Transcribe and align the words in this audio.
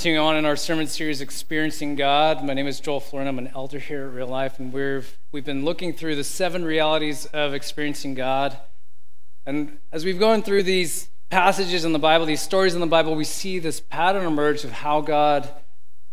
continuing 0.00 0.26
on 0.26 0.34
in 0.34 0.46
our 0.46 0.56
sermon 0.56 0.86
series, 0.86 1.20
Experiencing 1.20 1.94
God. 1.94 2.42
My 2.42 2.54
name 2.54 2.66
is 2.66 2.80
Joel 2.80 3.00
Florin. 3.00 3.28
I'm 3.28 3.36
an 3.36 3.50
elder 3.54 3.78
here 3.78 4.06
at 4.06 4.14
Real 4.14 4.28
Life, 4.28 4.58
and 4.58 4.72
we've, 4.72 5.18
we've 5.30 5.44
been 5.44 5.62
looking 5.62 5.92
through 5.92 6.16
the 6.16 6.24
seven 6.24 6.64
realities 6.64 7.26
of 7.34 7.52
experiencing 7.52 8.14
God. 8.14 8.56
And 9.44 9.76
as 9.92 10.06
we've 10.06 10.18
gone 10.18 10.42
through 10.42 10.62
these 10.62 11.10
passages 11.28 11.84
in 11.84 11.92
the 11.92 11.98
Bible, 11.98 12.24
these 12.24 12.40
stories 12.40 12.72
in 12.72 12.80
the 12.80 12.86
Bible, 12.86 13.14
we 13.14 13.24
see 13.24 13.58
this 13.58 13.78
pattern 13.78 14.24
emerge 14.24 14.64
of 14.64 14.72
how 14.72 15.02
God 15.02 15.50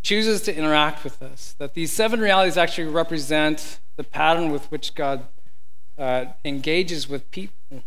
chooses 0.04 0.42
to 0.42 0.54
interact 0.54 1.06
with 1.06 1.22
us. 1.22 1.56
That 1.58 1.74
these 1.74 1.94
seven 1.94 2.20
realities 2.20 2.58
actually 2.58 2.90
represent 2.90 3.80
the 3.96 4.04
pattern 4.04 4.52
with 4.52 4.70
which 4.70 4.96
God 4.96 5.28
uh, 5.98 6.26
engages 6.44 7.08
with 7.08 7.32
people. 7.32 7.84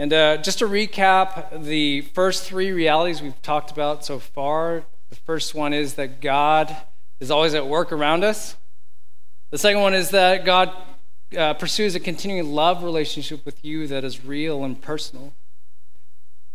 And 0.00 0.14
uh, 0.14 0.38
just 0.38 0.60
to 0.60 0.64
recap 0.64 1.62
the 1.62 2.00
first 2.00 2.44
three 2.44 2.72
realities 2.72 3.20
we've 3.20 3.42
talked 3.42 3.70
about 3.70 4.02
so 4.02 4.18
far 4.18 4.84
the 5.10 5.16
first 5.16 5.54
one 5.54 5.74
is 5.74 5.92
that 5.96 6.22
God 6.22 6.74
is 7.20 7.30
always 7.30 7.52
at 7.52 7.66
work 7.66 7.92
around 7.92 8.24
us. 8.24 8.56
The 9.50 9.58
second 9.58 9.82
one 9.82 9.92
is 9.92 10.08
that 10.08 10.46
God 10.46 10.72
uh, 11.36 11.52
pursues 11.52 11.94
a 11.96 12.00
continuing 12.00 12.50
love 12.50 12.82
relationship 12.82 13.44
with 13.44 13.62
you 13.62 13.86
that 13.88 14.02
is 14.02 14.24
real 14.24 14.64
and 14.64 14.80
personal. 14.80 15.34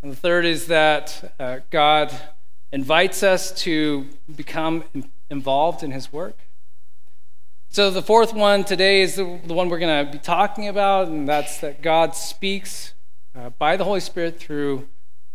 And 0.01 0.11
the 0.11 0.15
third 0.15 0.45
is 0.45 0.65
that 0.65 1.35
uh, 1.39 1.59
God 1.69 2.19
invites 2.71 3.21
us 3.21 3.51
to 3.61 4.07
become 4.35 4.85
involved 5.29 5.83
in 5.83 5.91
his 5.91 6.11
work. 6.11 6.39
So 7.69 7.91
the 7.91 8.01
fourth 8.01 8.33
one 8.33 8.63
today 8.63 9.03
is 9.03 9.17
the, 9.17 9.39
the 9.45 9.53
one 9.53 9.69
we're 9.69 9.77
going 9.77 10.07
to 10.07 10.11
be 10.11 10.17
talking 10.17 10.67
about, 10.67 11.09
and 11.09 11.29
that's 11.29 11.59
that 11.59 11.83
God 11.83 12.15
speaks 12.15 12.95
uh, 13.35 13.49
by 13.49 13.75
the 13.75 13.83
Holy 13.83 13.99
Spirit 13.99 14.39
through 14.39 14.87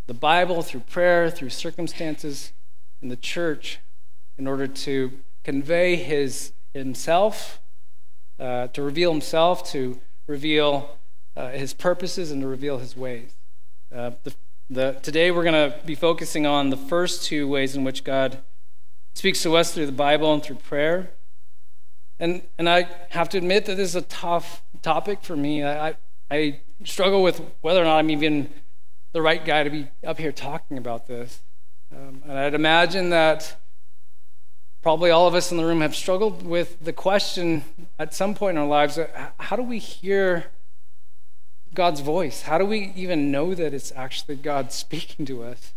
the 0.06 0.14
Bible, 0.14 0.62
through 0.62 0.80
prayer, 0.80 1.30
through 1.30 1.50
circumstances 1.50 2.52
in 3.02 3.08
the 3.08 3.16
church 3.16 3.78
in 4.38 4.46
order 4.46 4.66
to 4.66 5.12
convey 5.44 5.96
his 5.96 6.52
himself, 6.72 7.60
uh, 8.38 8.68
to 8.68 8.82
reveal 8.82 9.10
himself, 9.10 9.70
to 9.70 10.00
reveal 10.26 10.96
uh, 11.36 11.50
his 11.50 11.74
purposes, 11.74 12.30
and 12.30 12.40
to 12.42 12.48
reveal 12.48 12.78
his 12.78 12.96
ways. 12.96 13.34
Uh, 13.94 14.12
the, 14.22 14.34
the, 14.70 14.92
today 15.02 15.30
we're 15.30 15.44
going 15.44 15.70
to 15.70 15.76
be 15.84 15.94
focusing 15.94 16.46
on 16.46 16.70
the 16.70 16.76
first 16.76 17.24
two 17.24 17.48
ways 17.48 17.74
in 17.74 17.84
which 17.84 18.04
God 18.04 18.38
speaks 19.14 19.42
to 19.42 19.56
us 19.56 19.74
through 19.74 19.86
the 19.86 19.92
Bible 19.92 20.32
and 20.32 20.42
through 20.42 20.56
prayer. 20.56 21.10
And, 22.18 22.42
and 22.56 22.68
I 22.68 22.88
have 23.10 23.28
to 23.30 23.38
admit 23.38 23.66
that 23.66 23.76
this 23.76 23.90
is 23.90 23.96
a 23.96 24.02
tough 24.02 24.62
topic 24.82 25.22
for 25.22 25.36
me. 25.36 25.64
I, 25.64 25.96
I 26.30 26.60
struggle 26.84 27.22
with 27.22 27.42
whether 27.60 27.80
or 27.80 27.84
not 27.84 27.98
I'm 27.98 28.10
even 28.10 28.50
the 29.12 29.20
right 29.20 29.44
guy 29.44 29.64
to 29.64 29.70
be 29.70 29.88
up 30.06 30.18
here 30.18 30.32
talking 30.32 30.78
about 30.78 31.06
this. 31.06 31.40
Um, 31.92 32.22
and 32.24 32.38
I'd 32.38 32.54
imagine 32.54 33.10
that 33.10 33.56
probably 34.82 35.10
all 35.10 35.26
of 35.26 35.34
us 35.34 35.50
in 35.50 35.56
the 35.56 35.64
room 35.64 35.80
have 35.80 35.96
struggled 35.96 36.44
with 36.44 36.82
the 36.84 36.92
question 36.92 37.64
at 37.98 38.14
some 38.14 38.34
point 38.34 38.56
in 38.56 38.62
our 38.62 38.68
lives 38.68 38.98
how 39.38 39.56
do 39.56 39.62
we 39.62 39.78
hear 39.78 40.46
God's 41.74 42.00
voice? 42.00 42.42
How 42.42 42.58
do 42.58 42.64
we 42.64 42.92
even 42.96 43.30
know 43.30 43.54
that 43.54 43.74
it's 43.74 43.92
actually 43.94 44.36
God 44.36 44.72
speaking 44.72 45.26
to 45.26 45.42
us? 45.42 45.72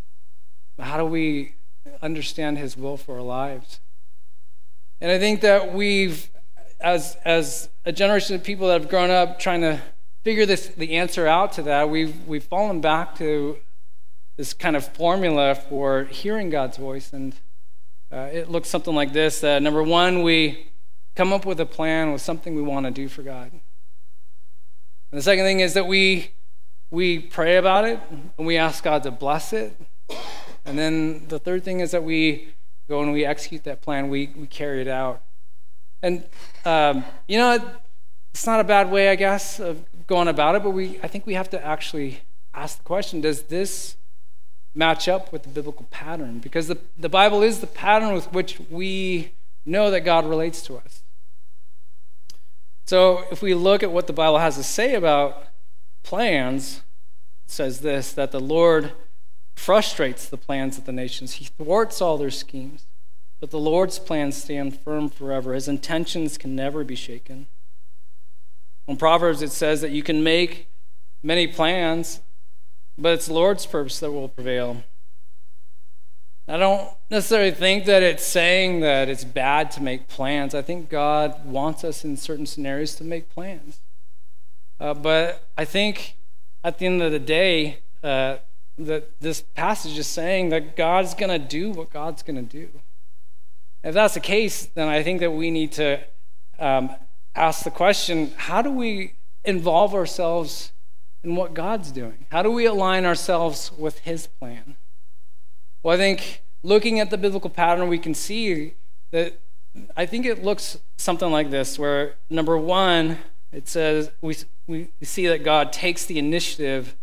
How 0.80 0.98
do 0.98 1.06
we 1.06 1.56
understand 2.02 2.58
His 2.58 2.78
will 2.78 2.98
for 2.98 3.16
our 3.16 3.22
lives? 3.22 3.80
And 5.02 5.12
I 5.12 5.20
think 5.20 5.42
that 5.42 5.74
we've, 5.74 6.30
as, 6.80 7.18
as 7.26 7.70
a 7.86 7.92
generation 7.92 8.36
of 8.36 8.44
people 8.44 8.68
that 8.68 8.82
have 8.82 8.90
grown 8.90 9.10
up 9.10 9.38
trying 9.38 9.62
to 9.62 9.82
figure 10.24 10.46
this 10.46 10.68
the 10.68 10.94
answer 10.96 11.28
out 11.28 11.54
to 11.54 11.64
that, 11.64 11.90
we've 11.90 12.28
we've 12.28 12.44
fallen 12.44 12.82
back 12.82 13.16
to 13.18 13.58
this 14.38 14.54
kind 14.54 14.76
of 14.76 14.88
formula 14.94 15.56
for 15.56 16.06
hearing 16.06 16.50
God's 16.50 16.78
voice, 16.78 17.14
and 17.14 17.36
uh, 18.12 18.30
it 18.32 18.50
looks 18.50 18.70
something 18.70 18.96
like 18.96 19.14
this: 19.14 19.44
uh, 19.44 19.60
number 19.60 19.84
one, 19.84 20.24
we 20.24 20.72
come 21.16 21.32
up 21.32 21.46
with 21.46 21.60
a 21.60 21.66
plan 21.66 22.12
with 22.12 22.22
something 22.22 22.56
we 22.56 22.62
want 22.62 22.86
to 22.86 22.92
do 22.92 23.08
for 23.08 23.22
God. 23.22 23.52
And 23.52 25.20
the 25.20 25.22
second 25.22 25.46
thing 25.46 25.60
is 25.60 25.74
that 25.76 25.86
we 25.86 26.32
we 26.90 27.20
pray 27.20 27.58
about 27.58 27.86
it 27.86 28.00
and 28.38 28.48
we 28.48 28.58
ask 28.58 28.84
God 28.84 29.04
to 29.04 29.12
bless 29.12 29.54
it. 29.54 29.76
And 30.66 30.78
then 30.78 31.28
the 31.28 31.40
third 31.40 31.64
thing 31.64 31.82
is 31.82 31.92
that 31.92 32.04
we 32.04 32.54
go 32.88 33.02
and 33.02 33.12
we 33.12 33.26
execute 33.26 33.64
that 33.66 33.82
plan. 33.82 34.10
We 34.10 34.32
we 34.36 34.48
carry 34.48 34.82
it 34.82 34.88
out. 34.88 35.22
And 36.02 36.26
um, 36.66 37.06
you 37.28 37.38
know, 37.38 37.60
it's 38.34 38.48
not 38.48 38.60
a 38.60 38.64
bad 38.64 38.92
way, 38.92 39.10
I 39.10 39.16
guess, 39.16 39.60
of 39.60 39.86
going 40.14 40.28
about 40.28 40.54
it, 40.54 40.62
but 40.62 40.70
we, 40.70 41.00
I 41.02 41.08
think 41.08 41.26
we 41.26 41.34
have 41.34 41.50
to 41.50 41.66
actually 41.66 42.20
ask 42.54 42.78
the 42.78 42.84
question 42.84 43.20
does 43.20 43.44
this 43.44 43.98
match 44.76 45.08
up 45.08 45.34
with 45.34 45.42
the 45.42 45.50
biblical 45.50 45.88
pattern? 45.90 46.38
Because 46.38 46.68
the, 46.68 46.78
the 46.96 47.10
Bible 47.10 47.42
is 47.42 47.62
the 47.62 47.68
pattern 47.68 48.14
with 48.14 48.32
which 48.32 48.60
we 48.70 49.32
know 49.66 49.90
that 49.90 50.02
God 50.02 50.28
relates 50.28 50.62
to 50.68 50.76
us. 50.76 51.02
So 52.86 53.24
if 53.32 53.42
we 53.42 53.56
look 53.56 53.82
at 53.82 53.92
what 53.92 54.06
the 54.06 54.14
Bible 54.14 54.38
has 54.38 54.56
to 54.58 54.64
say 54.64 54.94
about 54.94 55.48
plans, 56.04 56.84
it 57.46 57.52
says 57.52 57.80
this 57.80 58.14
that 58.14 58.32
the 58.32 58.40
Lord 58.40 58.92
frustrates 59.56 60.30
the 60.30 60.38
plans 60.38 60.78
of 60.78 60.86
the 60.86 60.92
nations, 60.92 61.34
He 61.34 61.46
thwarts 61.46 62.02
all 62.02 62.20
their 62.20 62.30
schemes. 62.30 62.86
But 63.40 63.50
the 63.50 63.58
Lord's 63.60 63.98
plans 63.98 64.38
stand 64.38 64.80
firm 64.80 65.10
forever. 65.10 65.56
His 65.56 65.68
intentions 65.68 66.38
can 66.38 66.56
never 66.56 66.84
be 66.84 66.96
shaken. 66.96 67.48
In 68.88 68.98
Proverbs, 68.98 69.42
it 69.42 69.52
says 69.52 69.82
that 69.82 69.92
you 69.92 70.04
can 70.04 70.24
make 70.24 70.68
many 71.22 71.48
plans, 71.48 72.20
but 72.98 73.14
it's 73.14 73.30
Lord's 73.30 73.66
purpose 73.66 74.00
that 74.00 74.12
will 74.12 74.28
prevail. 74.28 74.84
I 76.48 76.58
don't 76.58 76.90
necessarily 77.10 77.52
think 77.52 77.86
that 77.86 78.04
it's 78.04 78.26
saying 78.26 78.82
that 78.82 79.08
it's 79.08 79.24
bad 79.24 79.72
to 79.72 79.82
make 79.82 80.10
plans. 80.10 80.54
I 80.54 80.62
think 80.62 80.90
God 80.90 81.46
wants 81.46 81.86
us 81.86 82.04
in 82.04 82.18
certain 82.18 82.46
scenarios 82.46 82.96
to 82.96 83.06
make 83.06 83.30
plans. 83.30 83.80
Uh, 84.80 84.94
but 84.94 85.48
I 85.58 85.64
think 85.64 86.18
at 86.64 86.80
the 86.80 86.86
end 86.86 87.02
of 87.02 87.14
the 87.14 87.20
day, 87.20 87.80
uh, 88.04 88.38
that 88.78 89.22
this 89.22 89.42
passage 89.42 89.98
is 89.98 90.08
saying 90.08 90.50
that 90.50 90.76
God's 90.76 91.14
going 91.14 91.30
to 91.30 91.40
do 91.40 91.72
what 91.72 91.92
God's 91.92 92.24
going 92.24 92.36
to 92.36 92.42
do. 92.42 92.70
If 93.84 93.94
that's 93.94 94.16
the 94.16 94.20
case, 94.20 94.66
then 94.66 94.88
I 94.88 95.04
think 95.04 95.20
that 95.20 95.32
we 95.32 95.52
need 95.52 95.74
to 95.74 96.00
um, 96.60 96.90
ask 97.36 97.64
the 97.64 97.72
question 97.72 98.32
how 98.36 98.62
do 98.62 98.72
we 98.72 99.14
involve 99.44 99.94
ourselves 99.94 100.72
in 101.24 101.36
what 101.36 101.54
God's 101.54 101.92
doing? 101.92 102.26
How 102.32 102.44
do 102.44 102.52
we 102.52 102.66
align 102.66 103.06
ourselves 103.06 103.72
with 103.72 104.00
His 104.00 104.28
plan? 104.28 104.76
Well, 105.82 105.96
I 105.96 105.98
think 105.98 106.44
looking 106.64 107.00
at 107.00 107.10
the 107.10 107.18
biblical 107.18 107.50
pattern, 107.50 107.88
we 107.88 108.00
can 108.00 108.14
see 108.14 108.74
that 109.12 109.40
I 109.96 110.06
think 110.06 110.26
it 110.26 110.44
looks 110.44 110.78
something 110.98 111.32
like 111.32 111.50
this 111.50 111.80
where 111.80 112.16
number 112.30 112.58
one, 112.58 113.20
it 113.52 113.68
says 113.68 114.12
we, 114.22 114.36
we 114.68 114.90
see 115.02 115.28
that 115.28 115.44
God 115.44 115.74
takes 115.74 116.06
the 116.06 116.20
initiative 116.20 116.96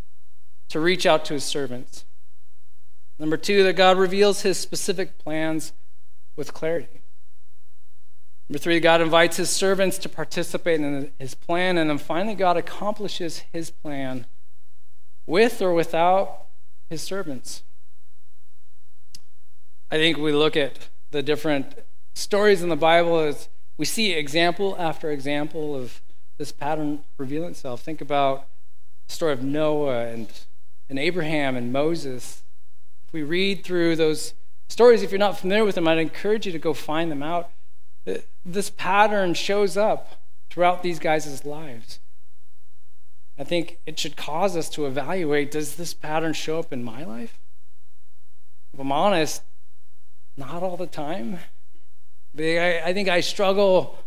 to 0.69 0.81
reach 0.81 1.05
out 1.05 1.25
to 1.27 1.35
his 1.35 1.45
servants. 1.45 2.05
Number 3.19 3.37
two, 3.37 3.63
that 3.65 3.75
God 3.75 3.99
reveals 3.99 4.43
his 4.43 4.59
specific 4.59 5.19
plans 5.19 5.73
with 6.37 6.55
clarity. 6.55 7.00
Number 8.51 8.59
three, 8.59 8.81
God 8.81 9.01
invites 9.01 9.37
his 9.37 9.49
servants 9.49 9.97
to 9.99 10.09
participate 10.09 10.81
in 10.81 11.13
his 11.21 11.37
plan. 11.37 11.79
And 11.79 11.89
then 11.89 11.99
finally, 11.99 12.35
God 12.35 12.57
accomplishes 12.57 13.45
his 13.53 13.71
plan 13.71 14.27
with 15.25 15.63
or 15.63 15.73
without 15.73 16.47
his 16.89 17.01
servants. 17.01 17.63
I 19.89 19.99
think 19.99 20.19
we 20.19 20.33
look 20.33 20.57
at 20.57 20.89
the 21.13 21.23
different 21.23 21.79
stories 22.15 22.61
in 22.61 22.71
the 22.71 22.75
Bible 22.75 23.21
as 23.21 23.49
we 23.79 23.85
see 23.85 24.15
example 24.15 24.75
after 24.81 25.13
example 25.13 25.77
of 25.77 26.03
this 26.37 26.51
pattern 26.51 27.05
reveal 27.19 27.45
itself. 27.45 27.83
Think 27.83 28.01
about 28.01 28.49
the 29.07 29.15
story 29.15 29.33
of 29.33 29.45
Noah 29.45 30.07
and, 30.07 30.27
and 30.89 30.99
Abraham 30.99 31.55
and 31.55 31.73
Moses. 31.73 32.43
If 33.07 33.13
we 33.13 33.23
read 33.23 33.63
through 33.63 33.95
those 33.95 34.35
stories, 34.69 35.05
if 35.05 35.13
you're 35.13 35.21
not 35.21 35.39
familiar 35.39 35.65
with 35.65 35.77
them, 35.77 35.87
I'd 35.87 35.99
encourage 35.99 36.47
you 36.47 36.53
to 36.53 36.59
go 36.59 36.75
find 36.75 37.13
them 37.13 37.23
out 37.23 37.53
this 38.45 38.71
pattern 38.71 39.35
shows 39.35 39.77
up 39.77 40.21
throughout 40.51 40.83
these 40.83 40.99
guys' 40.99 41.45
lives. 41.45 42.01
I 43.39 43.45
think 43.45 43.79
it 43.87 43.99
should 43.99 44.17
cause 44.17 44.57
us 44.57 44.69
to 44.71 44.87
evaluate 44.87 45.51
does 45.51 45.77
this 45.77 45.95
pattern 45.95 46.33
show 46.35 46.59
up 46.59 46.73
in 46.73 46.85
my 46.85 47.05
life? 47.05 47.39
If 48.75 48.81
I'm 48.81 48.93
honest, 48.93 49.43
not 50.37 50.63
all 50.63 50.77
the 50.77 50.87
time. 50.87 51.39
I, 52.39 52.93
think 52.93 53.09
I 53.09 53.21
struggle 53.21 53.99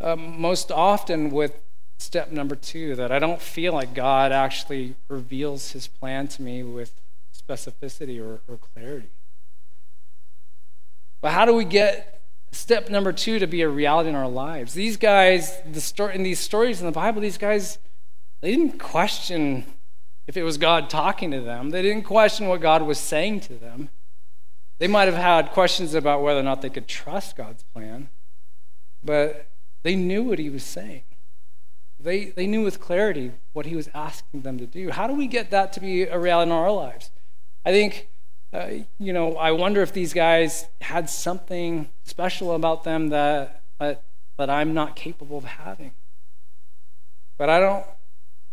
um, 0.00 0.40
most 0.40 0.70
often 0.70 1.30
with 1.30 1.54
step 1.98 2.32
number 2.32 2.54
two 2.54 2.96
that 2.96 3.12
I 3.12 3.18
don't 3.18 3.40
feel 3.40 3.72
like 3.72 3.94
God 3.94 4.32
actually 4.32 4.94
reveals 5.08 5.72
his 5.72 5.86
plan 5.86 6.28
to 6.28 6.42
me 6.42 6.62
with 6.62 7.00
specificity 7.34 8.20
or, 8.20 8.40
or 8.48 8.56
clarity. 8.56 9.10
But 11.20 11.32
how 11.32 11.44
do 11.44 11.54
we 11.54 11.64
get 11.64 12.19
step 12.52 12.88
number 12.88 13.12
two 13.12 13.38
to 13.38 13.46
be 13.46 13.62
a 13.62 13.68
reality 13.68 14.08
in 14.08 14.14
our 14.14 14.28
lives. 14.28 14.74
These 14.74 14.96
guys, 14.96 15.60
the 15.70 15.80
story, 15.80 16.14
in 16.14 16.22
these 16.22 16.40
stories 16.40 16.80
in 16.80 16.86
the 16.86 16.92
Bible, 16.92 17.20
these 17.20 17.38
guys, 17.38 17.78
they 18.40 18.50
didn't 18.50 18.78
question 18.78 19.64
if 20.26 20.36
it 20.36 20.42
was 20.42 20.58
God 20.58 20.90
talking 20.90 21.30
to 21.30 21.40
them. 21.40 21.70
They 21.70 21.82
didn't 21.82 22.04
question 22.04 22.48
what 22.48 22.60
God 22.60 22.82
was 22.82 22.98
saying 22.98 23.40
to 23.40 23.54
them. 23.54 23.88
They 24.78 24.88
might 24.88 25.08
have 25.08 25.16
had 25.16 25.50
questions 25.50 25.94
about 25.94 26.22
whether 26.22 26.40
or 26.40 26.44
not 26.44 26.62
they 26.62 26.70
could 26.70 26.88
trust 26.88 27.36
God's 27.36 27.62
plan, 27.64 28.08
but 29.02 29.50
they 29.82 29.94
knew 29.94 30.22
what 30.22 30.38
he 30.38 30.48
was 30.48 30.64
saying. 30.64 31.02
They, 31.98 32.26
they 32.26 32.46
knew 32.46 32.62
with 32.62 32.80
clarity 32.80 33.32
what 33.52 33.66
he 33.66 33.76
was 33.76 33.90
asking 33.92 34.40
them 34.40 34.56
to 34.58 34.66
do. 34.66 34.90
How 34.90 35.06
do 35.06 35.14
we 35.14 35.26
get 35.26 35.50
that 35.50 35.72
to 35.74 35.80
be 35.80 36.04
a 36.04 36.18
reality 36.18 36.50
in 36.50 36.56
our 36.56 36.72
lives? 36.72 37.10
I 37.64 37.72
think, 37.72 38.08
uh, 38.52 38.68
you 38.98 39.12
know, 39.12 39.36
I 39.36 39.52
wonder 39.52 39.80
if 39.82 39.92
these 39.92 40.12
guys 40.12 40.66
had 40.80 41.08
something 41.08 41.88
special 42.04 42.54
about 42.54 42.84
them 42.84 43.10
that, 43.10 43.62
that, 43.78 44.02
that 44.38 44.50
I'm 44.50 44.74
not 44.74 44.96
capable 44.96 45.38
of 45.38 45.44
having. 45.44 45.92
But 47.38 47.48
I 47.48 47.60
don't, 47.60 47.86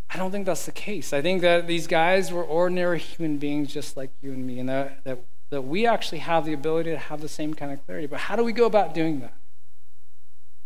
I 0.09 0.17
don't 0.17 0.31
think 0.31 0.45
that's 0.45 0.65
the 0.65 0.71
case. 0.71 1.13
I 1.13 1.21
think 1.21 1.41
that 1.41 1.67
these 1.67 1.88
guys 1.88 2.31
were 2.31 2.44
ordinary 2.44 2.99
human 2.99 3.38
beings 3.38 3.73
just 3.73 3.97
like 3.97 4.11
you 4.21 4.31
and 4.31 4.45
me, 4.45 4.59
and 4.59 4.69
that, 4.69 5.03
that, 5.03 5.19
that 5.49 5.63
we 5.63 5.88
actually 5.88 6.19
have 6.19 6.45
the 6.45 6.53
ability 6.53 6.91
to 6.91 6.97
have 6.97 7.21
the 7.21 7.29
same 7.29 7.53
kind 7.53 7.71
of 7.73 7.85
clarity. 7.85 8.07
But 8.07 8.21
how 8.21 8.35
do 8.35 8.44
we 8.44 8.53
go 8.53 8.65
about 8.65 8.94
doing 8.94 9.19
that? 9.21 9.33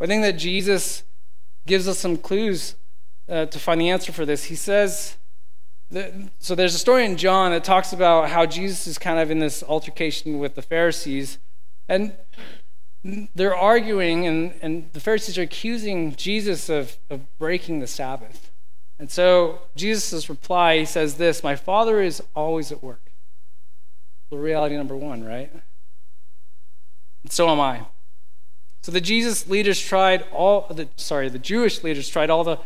I 0.00 0.06
think 0.06 0.22
that 0.22 0.32
Jesus 0.32 1.04
gives 1.66 1.86
us 1.86 1.98
some 1.98 2.16
clues 2.16 2.74
uh, 3.28 3.46
to 3.46 3.58
find 3.58 3.80
the 3.80 3.88
answer 3.88 4.12
for 4.12 4.26
this. 4.26 4.44
He 4.44 4.56
says, 4.56 5.16
that, 5.92 6.12
so 6.38 6.54
there's 6.54 6.74
a 6.74 6.78
story 6.78 7.04
in 7.04 7.16
John 7.16 7.52
that 7.52 7.64
talks 7.64 7.92
about 7.92 8.30
how 8.30 8.46
Jesus 8.46 8.86
is 8.86 8.98
kind 8.98 9.18
of 9.18 9.30
in 9.30 9.38
this 9.38 9.62
altercation 9.62 10.38
with 10.38 10.54
the 10.54 10.62
Pharisees, 10.62 11.38
and 11.88 12.14
they're 13.34 13.56
arguing, 13.56 14.26
and, 14.26 14.54
and 14.62 14.92
the 14.92 15.00
Pharisees 15.00 15.36
are 15.38 15.42
accusing 15.42 16.14
Jesus 16.16 16.68
of, 16.68 16.96
of 17.10 17.20
breaking 17.38 17.80
the 17.80 17.86
Sabbath. 17.86 18.50
And 18.98 19.10
so 19.10 19.62
Jesus' 19.74 20.28
reply, 20.28 20.78
he 20.78 20.84
says 20.84 21.14
this 21.16 21.42
My 21.42 21.56
Father 21.56 22.00
is 22.00 22.22
always 22.34 22.70
at 22.70 22.82
work. 22.82 23.10
The 24.30 24.38
reality 24.38 24.76
number 24.76 24.96
one, 24.96 25.24
right? 25.24 25.52
And 27.22 27.32
so 27.32 27.48
am 27.50 27.60
I. 27.60 27.86
So 28.82 28.92
the 28.92 29.00
Jesus 29.00 29.48
leaders 29.48 29.80
tried 29.80 30.22
all 30.32 30.66
the 30.68 30.88
sorry, 30.96 31.28
the 31.28 31.38
Jewish 31.38 31.82
leaders 31.82 32.08
tried 32.08 32.30
all 32.30 32.44
the 32.44 32.58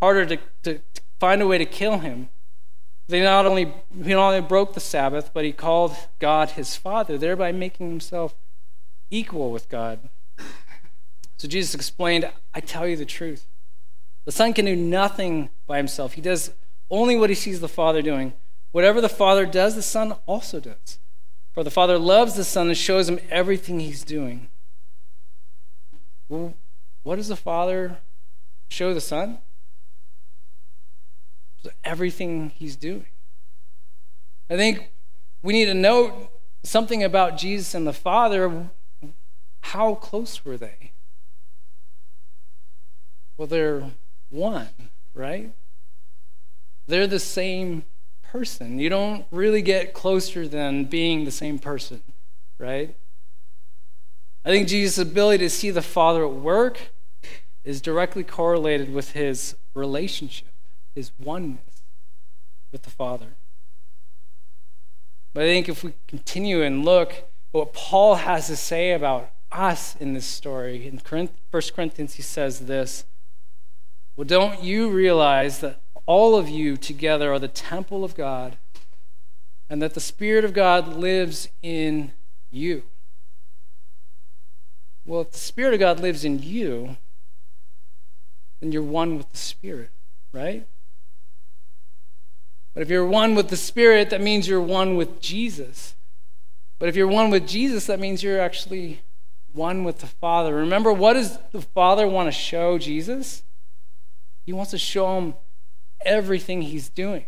harder 0.00 0.26
to, 0.26 0.36
to, 0.64 0.78
to 0.78 1.02
find 1.20 1.40
a 1.40 1.46
way 1.46 1.58
to 1.58 1.64
kill 1.64 1.98
him. 1.98 2.28
They 3.08 3.20
not 3.20 3.46
only 3.46 3.72
he 4.02 4.14
not 4.14 4.28
only 4.28 4.40
broke 4.40 4.74
the 4.74 4.80
Sabbath, 4.80 5.30
but 5.34 5.44
he 5.44 5.52
called 5.52 5.94
God 6.18 6.50
his 6.50 6.76
Father, 6.76 7.18
thereby 7.18 7.52
making 7.52 7.90
himself 7.90 8.34
equal 9.10 9.50
with 9.50 9.68
God. 9.68 10.08
So 11.36 11.48
Jesus 11.48 11.74
explained, 11.74 12.30
I 12.54 12.60
tell 12.60 12.86
you 12.86 12.96
the 12.96 13.04
truth. 13.04 13.46
The 14.24 14.32
Son 14.32 14.54
can 14.54 14.64
do 14.64 14.76
nothing 14.76 15.50
by 15.66 15.76
himself. 15.76 16.12
He 16.12 16.20
does 16.20 16.52
only 16.88 17.16
what 17.16 17.30
he 17.30 17.34
sees 17.34 17.60
the 17.60 17.68
Father 17.68 18.00
doing. 18.02 18.32
Whatever 18.70 19.00
the 19.00 19.08
Father 19.08 19.44
does, 19.44 19.74
the 19.74 19.82
Son 19.82 20.14
also 20.26 20.60
does. 20.60 20.98
For 21.52 21.64
the 21.64 21.70
Father 21.70 21.98
loves 21.98 22.34
the 22.34 22.44
Son 22.44 22.68
and 22.68 22.76
shows 22.76 23.08
him 23.08 23.18
everything 23.28 23.80
he's 23.80 24.04
doing. 24.04 24.48
Well, 26.28 26.54
what 27.02 27.16
does 27.16 27.28
the 27.28 27.36
Father 27.36 27.98
show 28.68 28.94
the 28.94 29.00
Son? 29.00 29.38
Everything 31.84 32.50
he's 32.54 32.76
doing. 32.76 33.06
I 34.50 34.56
think 34.56 34.90
we 35.42 35.52
need 35.52 35.66
to 35.66 35.74
note 35.74 36.30
something 36.62 37.02
about 37.02 37.36
Jesus 37.36 37.74
and 37.74 37.86
the 37.86 37.92
Father. 37.92 38.70
How 39.60 39.94
close 39.94 40.44
were 40.44 40.56
they? 40.56 40.92
Well, 43.36 43.48
they're 43.48 43.90
one, 44.30 44.68
right? 45.14 45.52
They're 46.86 47.06
the 47.06 47.18
same 47.18 47.84
person. 48.22 48.78
You 48.78 48.88
don't 48.88 49.26
really 49.30 49.62
get 49.62 49.94
closer 49.94 50.46
than 50.46 50.84
being 50.84 51.24
the 51.24 51.30
same 51.30 51.58
person, 51.58 52.02
right? 52.58 52.94
I 54.44 54.48
think 54.48 54.68
Jesus' 54.68 54.98
ability 54.98 55.44
to 55.44 55.50
see 55.50 55.70
the 55.70 55.82
Father 55.82 56.24
at 56.24 56.32
work 56.32 56.92
is 57.64 57.80
directly 57.80 58.24
correlated 58.24 58.92
with 58.92 59.12
his 59.12 59.56
relationship, 59.74 60.51
his 60.94 61.12
oneness 61.18 61.82
with 62.70 62.82
the 62.82 62.90
Father. 62.90 63.36
But 65.34 65.44
I 65.44 65.46
think 65.46 65.68
if 65.68 65.82
we 65.82 65.94
continue 66.08 66.62
and 66.62 66.84
look 66.84 67.12
at 67.12 67.28
what 67.52 67.72
Paul 67.72 68.16
has 68.16 68.46
to 68.48 68.56
say 68.56 68.92
about 68.92 69.30
us 69.50 69.96
in 69.96 70.14
this 70.14 70.26
story, 70.26 70.86
in 70.86 70.98
1 70.98 71.28
Corinthians, 71.50 72.14
he 72.14 72.22
says 72.22 72.60
this 72.60 73.04
Well, 74.16 74.26
don't 74.26 74.62
you 74.62 74.90
realize 74.90 75.60
that 75.60 75.80
all 76.06 76.36
of 76.36 76.48
you 76.48 76.76
together 76.76 77.32
are 77.32 77.38
the 77.38 77.48
temple 77.48 78.04
of 78.04 78.14
God 78.14 78.56
and 79.70 79.80
that 79.80 79.94
the 79.94 80.00
Spirit 80.00 80.44
of 80.44 80.52
God 80.52 80.96
lives 80.96 81.48
in 81.62 82.12
you? 82.50 82.82
Well, 85.04 85.22
if 85.22 85.32
the 85.32 85.38
Spirit 85.38 85.74
of 85.74 85.80
God 85.80 86.00
lives 86.00 86.24
in 86.24 86.42
you, 86.42 86.96
then 88.60 88.70
you're 88.70 88.82
one 88.82 89.16
with 89.16 89.30
the 89.30 89.38
Spirit, 89.38 89.90
right? 90.32 90.66
But 92.74 92.82
if 92.82 92.90
you're 92.90 93.06
one 93.06 93.34
with 93.34 93.48
the 93.48 93.56
Spirit, 93.56 94.10
that 94.10 94.20
means 94.20 94.48
you're 94.48 94.60
one 94.60 94.96
with 94.96 95.20
Jesus. 95.20 95.94
But 96.78 96.88
if 96.88 96.96
you're 96.96 97.06
one 97.06 97.30
with 97.30 97.46
Jesus, 97.46 97.86
that 97.86 98.00
means 98.00 98.22
you're 98.22 98.40
actually 98.40 99.02
one 99.52 99.84
with 99.84 99.98
the 99.98 100.06
Father. 100.06 100.54
Remember, 100.54 100.92
what 100.92 101.12
does 101.12 101.38
the 101.52 101.60
Father 101.60 102.08
want 102.08 102.28
to 102.28 102.32
show 102.32 102.78
Jesus? 102.78 103.42
He 104.44 104.52
wants 104.52 104.70
to 104.70 104.78
show 104.78 105.18
him 105.18 105.34
everything 106.04 106.62
he's 106.62 106.88
doing. 106.88 107.26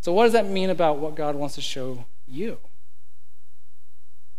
So, 0.00 0.12
what 0.12 0.24
does 0.24 0.32
that 0.34 0.46
mean 0.46 0.68
about 0.68 0.98
what 0.98 1.14
God 1.14 1.34
wants 1.34 1.54
to 1.54 1.62
show 1.62 2.04
you? 2.26 2.58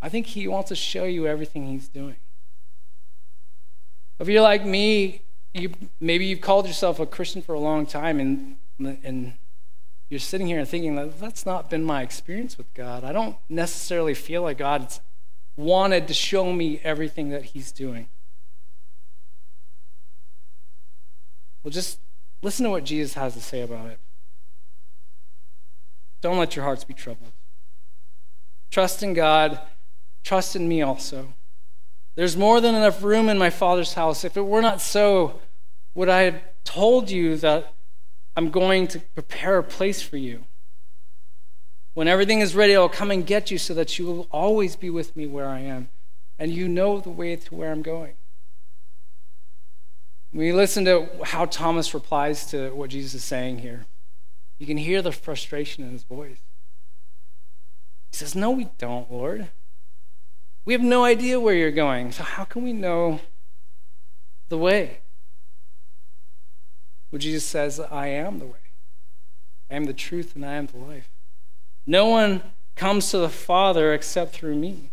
I 0.05 0.09
think 0.09 0.27
He 0.27 0.47
wants 0.47 0.69
to 0.69 0.75
show 0.75 1.05
you 1.05 1.25
everything 1.25 1.65
He's 1.65 1.87
doing. 1.87 2.17
If 4.19 4.27
you're 4.27 4.43
like 4.43 4.63
me, 4.63 5.21
you, 5.55 5.71
maybe 5.99 6.27
you've 6.27 6.41
called 6.41 6.67
yourself 6.67 6.99
a 6.99 7.07
Christian 7.07 7.41
for 7.41 7.55
a 7.55 7.59
long 7.59 7.87
time 7.87 8.19
and, 8.19 8.57
and 9.03 9.33
you're 10.09 10.19
sitting 10.19 10.47
here 10.47 10.59
and 10.59 10.67
thinking 10.67 10.95
that 10.95 11.19
that's 11.19 11.45
not 11.45 11.69
been 11.69 11.83
my 11.83 12.01
experience 12.01 12.57
with 12.57 12.73
God. 12.73 13.03
I 13.03 13.11
don't 13.11 13.37
necessarily 13.49 14.13
feel 14.13 14.43
like 14.43 14.57
God's 14.57 14.99
wanted 15.57 16.07
to 16.07 16.13
show 16.13 16.51
me 16.53 16.79
everything 16.83 17.29
that 17.29 17.45
He's 17.45 17.71
doing. 17.71 18.07
Well, 21.63 21.71
just 21.71 21.99
listen 22.41 22.65
to 22.65 22.69
what 22.69 22.83
Jesus 22.83 23.15
has 23.15 23.33
to 23.33 23.41
say 23.41 23.61
about 23.61 23.87
it. 23.89 23.99
Don't 26.21 26.37
let 26.37 26.55
your 26.55 26.65
hearts 26.65 26.83
be 26.83 26.93
troubled. 26.93 27.31
Trust 28.69 29.01
in 29.01 29.13
God 29.13 29.59
Trust 30.25 30.55
in 30.55 30.67
me 30.67 30.81
also. 30.81 31.33
There's 32.15 32.35
more 32.35 32.59
than 32.59 32.73
enough 32.73 33.03
room 33.03 33.29
in 33.29 33.37
my 33.37 33.51
Father's 33.51 33.93
house. 33.93 34.23
If 34.23 34.35
it 34.35 34.45
were 34.45 34.61
not 34.61 34.81
so, 34.81 35.39
would 35.93 36.09
I 36.09 36.23
have 36.23 36.41
told 36.63 37.11
you 37.11 37.37
that 37.37 37.74
I'm 38.35 38.51
going 38.51 38.87
to 38.87 38.99
prepare 38.99 39.57
a 39.57 39.63
place 39.63 40.01
for 40.01 40.17
you? 40.17 40.45
When 41.93 42.07
everything 42.07 42.41
is 42.41 42.55
ready, 42.55 42.75
I'll 42.75 42.89
come 42.89 43.11
and 43.11 43.25
get 43.25 43.49
you 43.49 43.57
so 43.57 43.73
that 43.73 43.97
you 43.97 44.05
will 44.05 44.27
always 44.31 44.75
be 44.75 44.89
with 44.89 45.15
me 45.15 45.25
where 45.25 45.47
I 45.47 45.59
am, 45.59 45.89
and 46.37 46.51
you 46.51 46.67
know 46.67 46.99
the 46.99 47.09
way 47.09 47.35
to 47.37 47.55
where 47.55 47.71
I'm 47.71 47.81
going. 47.81 48.15
We 50.33 50.51
listen 50.51 50.83
to 50.83 51.07
how 51.23 51.45
Thomas 51.45 51.93
replies 51.93 52.47
to 52.47 52.71
what 52.71 52.89
Jesus 52.89 53.13
is 53.13 53.23
saying 53.23 53.59
here, 53.59 53.85
you 54.57 54.67
can 54.67 54.75
hear 54.75 55.01
the 55.01 55.13
frustration 55.13 55.85
in 55.85 55.91
his 55.91 56.03
voice. 56.03 56.41
He 58.11 58.17
says, 58.17 58.35
No, 58.35 58.51
we 58.51 58.69
don't, 58.77 59.09
Lord. 59.09 59.47
We 60.65 60.73
have 60.73 60.81
no 60.81 61.05
idea 61.05 61.39
where 61.39 61.53
you're 61.53 61.71
going. 61.71 62.11
So, 62.11 62.23
how 62.23 62.43
can 62.43 62.63
we 62.63 62.73
know 62.73 63.21
the 64.49 64.57
way? 64.57 64.99
Well, 67.11 67.19
Jesus 67.19 67.45
says, 67.45 67.79
I 67.79 68.07
am 68.07 68.39
the 68.39 68.45
way. 68.45 68.59
I 69.69 69.75
am 69.75 69.85
the 69.85 69.93
truth 69.93 70.35
and 70.35 70.45
I 70.45 70.53
am 70.53 70.67
the 70.67 70.77
life. 70.77 71.09
No 71.85 72.07
one 72.07 72.41
comes 72.75 73.11
to 73.11 73.17
the 73.17 73.29
Father 73.29 73.93
except 73.93 74.33
through 74.33 74.55
me. 74.55 74.91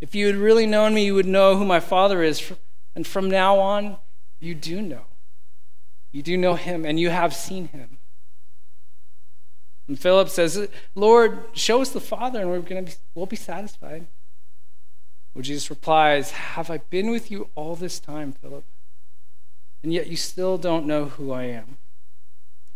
If 0.00 0.14
you 0.14 0.26
had 0.26 0.36
really 0.36 0.66
known 0.66 0.94
me, 0.94 1.06
you 1.06 1.14
would 1.14 1.26
know 1.26 1.56
who 1.56 1.64
my 1.64 1.80
Father 1.80 2.22
is. 2.22 2.52
And 2.94 3.06
from 3.06 3.30
now 3.30 3.58
on, 3.58 3.96
you 4.38 4.54
do 4.54 4.80
know. 4.80 5.04
You 6.12 6.22
do 6.22 6.36
know 6.36 6.54
him, 6.54 6.84
and 6.84 6.98
you 6.98 7.10
have 7.10 7.34
seen 7.34 7.68
him. 7.68 7.98
And 9.86 9.98
Philip 9.98 10.28
says, 10.28 10.68
Lord, 10.94 11.38
show 11.52 11.82
us 11.82 11.90
the 11.90 12.00
Father, 12.00 12.40
and 12.40 12.50
we're 12.50 12.60
to 12.60 12.82
be, 12.82 12.92
we'll 13.14 13.26
be 13.26 13.36
satisfied. 13.36 14.06
Well, 15.34 15.42
Jesus 15.42 15.70
replies, 15.70 16.32
Have 16.32 16.70
I 16.70 16.78
been 16.78 17.10
with 17.10 17.30
you 17.30 17.50
all 17.54 17.76
this 17.76 18.00
time, 18.00 18.32
Philip? 18.32 18.64
And 19.82 19.92
yet 19.92 20.08
you 20.08 20.16
still 20.16 20.58
don't 20.58 20.86
know 20.86 21.06
who 21.06 21.32
I 21.32 21.44
am. 21.44 21.78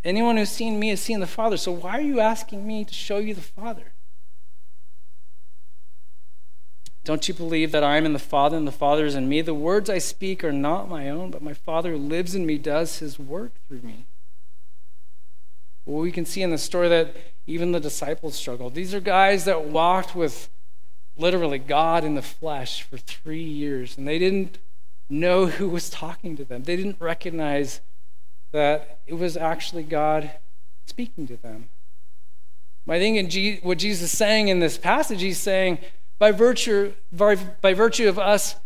Anyone 0.05 0.37
who's 0.37 0.51
seen 0.51 0.79
me 0.79 0.89
has 0.91 1.01
seen 1.01 1.21
the 1.21 1.27
Father. 1.27 1.57
So 1.57 1.73
why 1.73 1.99
are 1.99 2.03
you 2.03 2.21
asking 2.21 2.67
me 2.67 2.85
to 2.85 2.95
show 2.95 3.19
you 3.19 3.35
the 3.35 3.41
Father? 3.41 3.93
Don't 7.05 7.29
you 7.29 7.35
believe 7.35 7.71
that 7.73 7.85
I 7.85 7.99
am 7.99 8.07
in 8.07 8.15
the 8.15 8.19
Father 8.19 8.57
and 8.57 8.67
the 8.67 8.73
Father 8.73 9.05
is 9.05 9.15
in 9.15 9.29
me? 9.29 9.43
The 9.43 9.53
words 9.53 9.91
I 9.91 9.99
speak 9.99 10.43
are 10.43 10.53
not 10.53 10.89
my 10.89 11.11
own, 11.11 11.31
but 11.31 11.43
my 11.43 11.53
Father 11.53 11.93
who 11.93 11.99
lives 11.99 12.35
in 12.35 12.47
me 12.47 12.57
does 12.57 12.99
his 12.99 13.19
work 13.19 13.53
through 13.69 13.83
me. 13.83 14.07
Well, 15.85 16.01
we 16.01 16.13
can 16.13 16.25
see 16.25 16.43
in 16.43 16.51
the 16.51 16.57
story 16.57 16.89
that 16.89 17.15
even 17.47 17.73
the 17.73 17.81
disciples 17.81 18.35
struggled. 18.35 18.75
These 18.75 18.95
are 18.95 19.01
guys 19.01 19.45
that 19.45 19.67
walked 19.67 20.17
with 20.17 20.49
literally 21.17 21.59
God 21.59 22.05
in 22.05 22.15
the 22.15 22.23
flesh 22.23 22.83
for 22.83 22.97
three 22.97 23.43
years, 23.43 23.99
and 23.99 24.09
they 24.09 24.19
didn't 24.19 24.59
know 25.09 25.47
who 25.59 25.69
was 25.69 25.91
talking 25.91 26.37
to 26.37 26.45
them. 26.45 26.65
They 26.65 26.77
didn't 26.77 27.01
recognize 27.01 27.81
that 28.53 29.01
it 29.07 29.15
was 29.15 29.37
actually 29.37 29.83
God 29.83 30.31
speaking 30.87 31.27
to 31.27 31.37
them. 31.37 31.69
I 32.89 32.99
think 32.99 33.17
in 33.17 33.31
G- 33.31 33.61
what 33.63 33.79
Jesus 33.79 34.13
is 34.13 34.19
saying 34.19 34.49
in 34.49 34.61
this 34.61 34.77
passage, 34.77 35.23
he's 35.23 35.39
saying, 35.39 35.79
by 36.19 36.33
virtue, 36.33 36.93
by, 37.13 37.37
by 37.37 37.73
virtue 37.73 38.09
of 38.09 38.19
us 38.19 38.57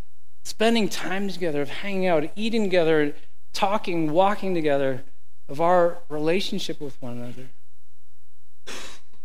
spending 0.42 0.88
time 0.88 1.28
together, 1.28 1.62
of 1.62 1.70
hanging 1.70 2.06
out, 2.06 2.28
eating 2.34 2.64
together, 2.64 3.14
talking, 3.52 4.10
walking 4.10 4.54
together, 4.54 5.04
of 5.48 5.60
our 5.60 5.98
relationship 6.08 6.80
with 6.80 7.00
one 7.00 7.18
another, 7.18 7.48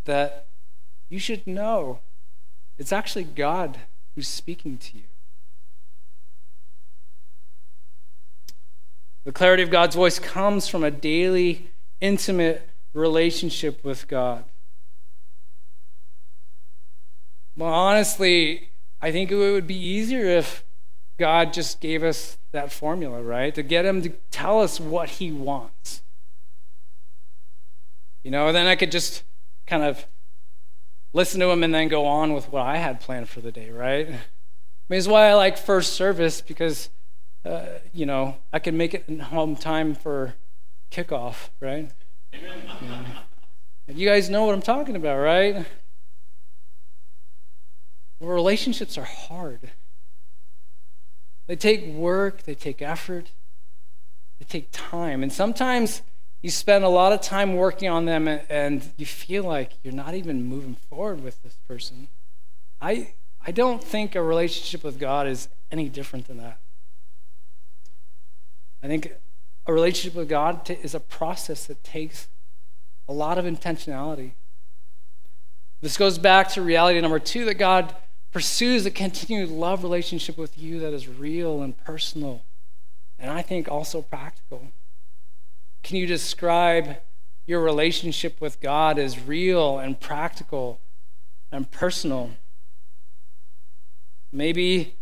that 0.04 0.46
you 1.08 1.18
should 1.18 1.46
know 1.46 2.00
it's 2.78 2.92
actually 2.92 3.24
God 3.24 3.80
who's 4.14 4.28
speaking 4.28 4.78
to 4.78 4.96
you. 4.96 5.04
The 9.24 9.32
clarity 9.32 9.62
of 9.62 9.70
God's 9.70 9.96
voice 9.96 10.18
comes 10.18 10.68
from 10.68 10.84
a 10.84 10.90
daily, 10.90 11.70
intimate 12.00 12.68
relationship 12.92 13.82
with 13.82 14.06
God. 14.06 14.44
Well, 17.56 17.72
honestly, 17.72 18.70
I 19.00 19.12
think 19.12 19.30
it 19.30 19.36
would 19.36 19.66
be 19.66 19.78
easier 19.78 20.26
if 20.26 20.64
God 21.18 21.52
just 21.52 21.80
gave 21.80 22.02
us 22.02 22.38
that 22.52 22.72
formula, 22.72 23.22
right? 23.22 23.54
To 23.54 23.62
get 23.62 23.84
Him 23.84 24.02
to 24.02 24.10
tell 24.30 24.60
us 24.60 24.80
what 24.80 25.08
He 25.08 25.30
wants. 25.30 26.02
You 28.22 28.30
know, 28.30 28.52
then 28.52 28.66
I 28.66 28.76
could 28.76 28.90
just 28.90 29.22
kind 29.66 29.82
of 29.82 30.06
listen 31.12 31.40
to 31.40 31.50
Him 31.50 31.62
and 31.62 31.74
then 31.74 31.88
go 31.88 32.06
on 32.06 32.32
with 32.32 32.50
what 32.50 32.62
I 32.62 32.78
had 32.78 33.00
planned 33.00 33.28
for 33.28 33.40
the 33.40 33.52
day, 33.52 33.70
right? 33.70 34.08
I 34.08 34.12
mean, 34.88 34.98
it's 34.98 35.06
why 35.06 35.28
I 35.28 35.34
like 35.34 35.56
first 35.56 35.94
service 35.94 36.40
because, 36.40 36.90
uh, 37.44 37.66
you 37.92 38.06
know, 38.06 38.36
I 38.52 38.58
can 38.58 38.76
make 38.76 38.94
it 38.94 39.20
home 39.20 39.56
time 39.56 39.94
for 39.94 40.34
kickoff, 40.90 41.50
right? 41.60 41.90
Yeah. 42.32 43.04
You 43.86 44.08
guys 44.08 44.30
know 44.30 44.44
what 44.46 44.54
I'm 44.54 44.62
talking 44.62 44.96
about, 44.96 45.18
right? 45.18 45.66
Relationships 48.20 48.96
are 48.96 49.04
hard. 49.04 49.72
They 51.46 51.56
take 51.56 51.86
work, 51.86 52.44
they 52.44 52.54
take 52.54 52.80
effort, 52.80 53.32
they 54.38 54.46
take 54.46 54.68
time. 54.72 55.22
And 55.22 55.30
sometimes 55.30 56.00
you 56.40 56.50
spend 56.50 56.84
a 56.84 56.88
lot 56.88 57.12
of 57.12 57.20
time 57.20 57.56
working 57.56 57.90
on 57.90 58.06
them 58.06 58.26
and 58.28 58.82
you 58.96 59.04
feel 59.04 59.44
like 59.44 59.72
you're 59.82 59.92
not 59.92 60.14
even 60.14 60.44
moving 60.44 60.76
forward 60.88 61.22
with 61.22 61.42
this 61.42 61.56
person. 61.68 62.08
I, 62.80 63.14
I 63.46 63.50
don't 63.50 63.84
think 63.84 64.14
a 64.14 64.22
relationship 64.22 64.82
with 64.82 64.98
God 64.98 65.26
is 65.26 65.48
any 65.70 65.90
different 65.90 66.26
than 66.26 66.38
that. 66.38 66.58
I 68.84 68.86
think 68.86 69.10
a 69.66 69.72
relationship 69.72 70.14
with 70.14 70.28
God 70.28 70.66
t- 70.66 70.74
is 70.74 70.94
a 70.94 71.00
process 71.00 71.64
that 71.66 71.82
takes 71.82 72.28
a 73.08 73.14
lot 73.14 73.38
of 73.38 73.46
intentionality. 73.46 74.32
This 75.80 75.96
goes 75.96 76.18
back 76.18 76.50
to 76.50 76.60
reality 76.60 77.00
number 77.00 77.18
two 77.18 77.46
that 77.46 77.54
God 77.54 77.96
pursues 78.30 78.84
a 78.84 78.90
continued 78.90 79.48
love 79.48 79.82
relationship 79.82 80.36
with 80.36 80.58
you 80.58 80.80
that 80.80 80.92
is 80.92 81.08
real 81.08 81.62
and 81.62 81.78
personal, 81.82 82.42
and 83.18 83.30
I 83.30 83.40
think 83.40 83.70
also 83.70 84.02
practical. 84.02 84.68
Can 85.82 85.96
you 85.96 86.06
describe 86.06 86.98
your 87.46 87.62
relationship 87.62 88.38
with 88.38 88.60
God 88.60 88.98
as 88.98 89.18
real 89.18 89.78
and 89.78 89.98
practical 89.98 90.78
and 91.50 91.70
personal? 91.70 92.32
Maybe 94.30 94.94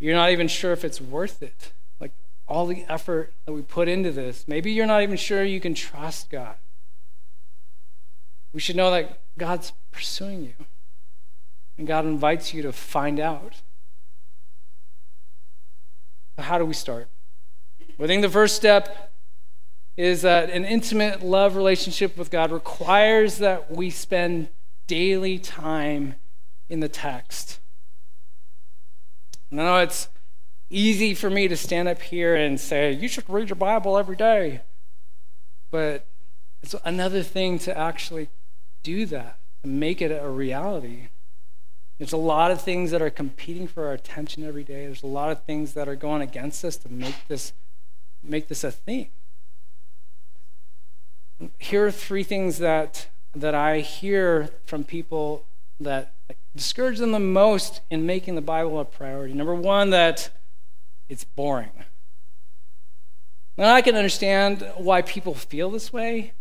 you're 0.00 0.16
not 0.16 0.30
even 0.30 0.48
sure 0.48 0.72
if 0.72 0.84
it's 0.84 1.00
worth 1.00 1.40
it. 1.40 1.72
All 2.48 2.66
the 2.66 2.84
effort 2.88 3.34
that 3.44 3.52
we 3.52 3.62
put 3.62 3.88
into 3.88 4.10
this. 4.10 4.46
Maybe 4.48 4.72
you're 4.72 4.86
not 4.86 5.02
even 5.02 5.16
sure 5.16 5.44
you 5.44 5.60
can 5.60 5.74
trust 5.74 6.30
God. 6.30 6.56
We 8.52 8.60
should 8.60 8.76
know 8.76 8.90
that 8.90 9.20
God's 9.36 9.72
pursuing 9.92 10.42
you. 10.42 10.54
And 11.76 11.86
God 11.86 12.06
invites 12.06 12.52
you 12.52 12.62
to 12.62 12.72
find 12.72 13.20
out. 13.20 13.62
How 16.38 16.58
do 16.58 16.64
we 16.64 16.74
start? 16.74 17.08
Well, 17.98 18.04
I 18.04 18.08
think 18.08 18.22
the 18.22 18.30
first 18.30 18.56
step 18.56 19.12
is 19.96 20.22
that 20.22 20.50
an 20.50 20.64
intimate 20.64 21.22
love 21.22 21.56
relationship 21.56 22.16
with 22.16 22.30
God 22.30 22.52
requires 22.52 23.38
that 23.38 23.70
we 23.70 23.90
spend 23.90 24.48
daily 24.86 25.38
time 25.38 26.14
in 26.68 26.80
the 26.80 26.88
text. 26.88 27.58
I 29.50 29.56
know 29.56 29.78
it's 29.78 30.08
easy 30.70 31.14
for 31.14 31.30
me 31.30 31.48
to 31.48 31.56
stand 31.56 31.88
up 31.88 32.02
here 32.02 32.34
and 32.34 32.60
say, 32.60 32.92
you 32.92 33.08
should 33.08 33.28
read 33.28 33.48
your 33.48 33.56
Bible 33.56 33.96
every 33.96 34.16
day. 34.16 34.62
But 35.70 36.06
it's 36.62 36.74
another 36.84 37.22
thing 37.22 37.58
to 37.60 37.76
actually 37.76 38.28
do 38.82 39.06
that, 39.06 39.38
to 39.62 39.68
make 39.68 40.00
it 40.00 40.10
a 40.10 40.28
reality. 40.28 41.08
There's 41.98 42.12
a 42.12 42.16
lot 42.16 42.50
of 42.50 42.62
things 42.62 42.90
that 42.92 43.02
are 43.02 43.10
competing 43.10 43.66
for 43.66 43.86
our 43.86 43.92
attention 43.92 44.44
every 44.44 44.64
day. 44.64 44.86
There's 44.86 45.02
a 45.02 45.08
lot 45.08 45.30
of 45.30 45.42
things 45.44 45.74
that 45.74 45.88
are 45.88 45.96
going 45.96 46.22
against 46.22 46.64
us 46.64 46.76
to 46.78 46.92
make 46.92 47.26
this 47.28 47.52
make 48.22 48.48
this 48.48 48.64
a 48.64 48.70
thing. 48.70 49.08
Here 51.58 51.86
are 51.86 51.90
three 51.90 52.22
things 52.22 52.58
that 52.58 53.08
that 53.34 53.54
I 53.54 53.80
hear 53.80 54.50
from 54.64 54.84
people 54.84 55.44
that 55.80 56.14
discourage 56.54 56.98
them 56.98 57.12
the 57.12 57.20
most 57.20 57.80
in 57.90 58.06
making 58.06 58.34
the 58.34 58.40
Bible 58.40 58.80
a 58.80 58.84
priority. 58.84 59.34
Number 59.34 59.54
one, 59.54 59.90
that 59.90 60.30
it's 61.08 61.24
boring. 61.24 61.84
Now 63.56 63.74
I 63.74 63.82
can 63.82 63.96
understand 63.96 64.70
why 64.76 65.02
people 65.02 65.34
feel 65.34 65.70
this 65.70 65.92
way, 65.92 66.32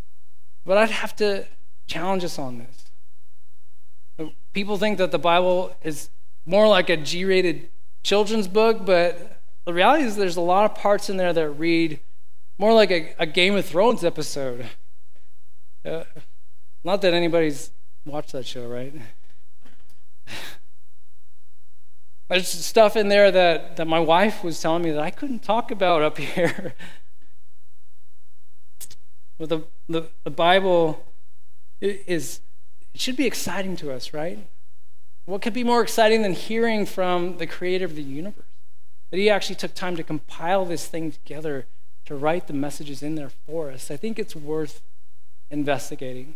but 0.66 0.78
I'd 0.78 0.92
have 0.92 1.16
to 1.18 1.46
challenge 1.88 2.24
us 2.24 2.38
on 2.38 2.60
this. 2.60 4.32
People 4.54 4.78
think 4.78 4.98
that 4.98 5.12
the 5.12 5.20
Bible 5.20 5.76
is 5.84 6.10
more 6.46 6.68
like 6.68 6.90
a 6.90 6.98
G 6.98 7.26
rated 7.26 7.70
children's 8.04 8.48
book, 8.48 8.86
but 8.86 9.42
the 9.66 9.74
reality 9.74 10.04
is 10.04 10.16
there's 10.16 10.38
a 10.38 10.42
lot 10.42 10.70
of 10.70 10.78
parts 10.78 11.10
in 11.10 11.18
there 11.18 11.34
that 11.34 11.50
read 11.50 12.00
more 12.58 12.74
like 12.74 12.92
a, 12.92 13.16
a 13.20 13.26
Game 13.26 13.56
of 13.56 13.66
Thrones 13.66 14.04
episode. 14.04 14.66
Uh, 15.86 16.04
not 16.84 17.02
that 17.02 17.14
anybody's 17.14 17.72
watched 18.06 18.32
that 18.32 18.46
show, 18.46 18.68
right? 18.68 18.94
There's 22.30 22.48
stuff 22.48 22.96
in 22.96 23.08
there 23.08 23.32
that, 23.32 23.78
that 23.78 23.88
my 23.88 24.00
wife 24.00 24.44
was 24.44 24.62
telling 24.62 24.84
me 24.84 24.92
that 24.92 25.02
I 25.02 25.12
couldn't 25.12 25.44
talk 25.44 25.72
about 25.72 26.02
up 26.02 26.18
here. 26.18 26.74
but 29.38 29.50
the, 29.50 29.62
the, 29.88 30.10
the 30.24 30.32
Bible 30.32 31.06
is 31.80 32.42
it 32.94 33.02
should 33.02 33.16
be 33.16 33.28
exciting 33.28 33.76
to 33.78 33.92
us, 33.92 34.14
right? 34.14 34.40
What 35.26 35.42
could 35.42 35.54
be 35.54 35.64
more 35.64 35.84
exciting 35.84 36.24
than 36.24 36.34
hearing 36.34 36.86
from 36.86 37.38
the 37.38 37.46
creator 37.46 37.86
of 37.86 37.96
the 37.96 38.02
universe? 38.02 38.46
That 39.12 39.18
he 39.18 39.30
actually 39.30 39.56
took 39.56 39.74
time 39.74 39.96
to 39.98 40.04
compile 40.04 40.66
this 40.66 40.88
thing 40.88 41.12
together 41.12 41.68
to 42.06 42.16
write 42.16 42.48
the 42.48 42.54
messages 42.54 43.04
in 43.04 43.16
there 43.16 43.30
for 43.46 43.70
us. 43.70 43.92
I 43.92 43.98
think 43.98 44.18
it's 44.18 44.36
worth 44.36 44.82
investigating. 45.52 46.36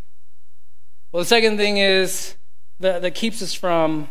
Well, 1.12 1.24
the 1.24 1.28
second 1.28 1.58
thing 1.58 1.78
is 1.78 2.36
that, 2.80 3.02
that 3.02 3.16
keeps 3.16 3.42
us 3.42 3.54
from 3.54 4.10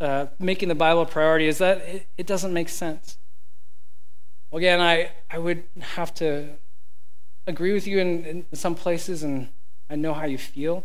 uh, 0.00 0.26
making 0.38 0.68
the 0.68 0.74
Bible 0.74 1.02
a 1.02 1.06
priority 1.06 1.46
is 1.46 1.58
that 1.58 1.78
it, 1.78 2.06
it 2.16 2.26
doesn't 2.26 2.52
make 2.52 2.68
sense. 2.68 3.18
Well, 4.50 4.58
again, 4.58 4.80
I, 4.80 5.10
I 5.30 5.38
would 5.38 5.64
have 5.80 6.14
to 6.14 6.50
agree 7.46 7.72
with 7.72 7.86
you 7.86 7.98
in, 7.98 8.24
in 8.24 8.46
some 8.54 8.74
places, 8.74 9.22
and 9.22 9.48
I 9.90 9.96
know 9.96 10.14
how 10.14 10.26
you 10.26 10.38
feel. 10.38 10.84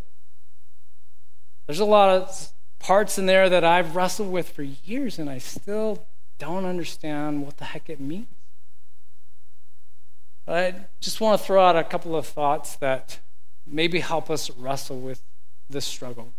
There's 1.68 1.80
a 1.80 1.86
lot 1.86 2.10
of 2.10 2.52
parts 2.80 3.18
in 3.18 3.28
there 3.28 3.50
that 3.50 3.64
I've 3.64 3.96
wrestled 3.96 4.32
with 4.32 4.50
for 4.50 4.64
years, 4.64 5.20
and 5.20 5.30
I 5.30 5.38
still 5.38 6.06
don't 6.38 6.66
understand 6.66 7.46
what 7.46 7.58
the 7.58 7.66
heck 7.66 7.90
it 7.90 8.00
means. 8.00 8.28
I 10.48 10.74
just 11.00 11.22
want 11.22 11.40
to 11.40 11.46
throw 11.46 11.64
out 11.64 11.78
a 11.78 11.84
couple 11.84 12.16
of 12.16 12.26
thoughts 12.26 12.76
that 12.78 13.20
maybe 13.66 14.00
help 14.00 14.30
us 14.30 14.50
wrestle 14.50 15.00
with 15.00 15.22
this 15.70 15.86
struggle. 15.86 16.34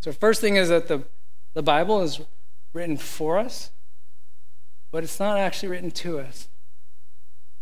So, 0.00 0.12
first 0.12 0.40
thing 0.40 0.56
is 0.56 0.68
that 0.68 0.88
the, 0.88 1.04
the 1.54 1.62
Bible 1.62 2.02
is 2.02 2.20
written 2.72 2.96
for 2.96 3.38
us, 3.38 3.70
but 4.90 5.02
it's 5.02 5.18
not 5.18 5.38
actually 5.38 5.70
written 5.70 5.90
to 5.90 6.20
us. 6.20 6.48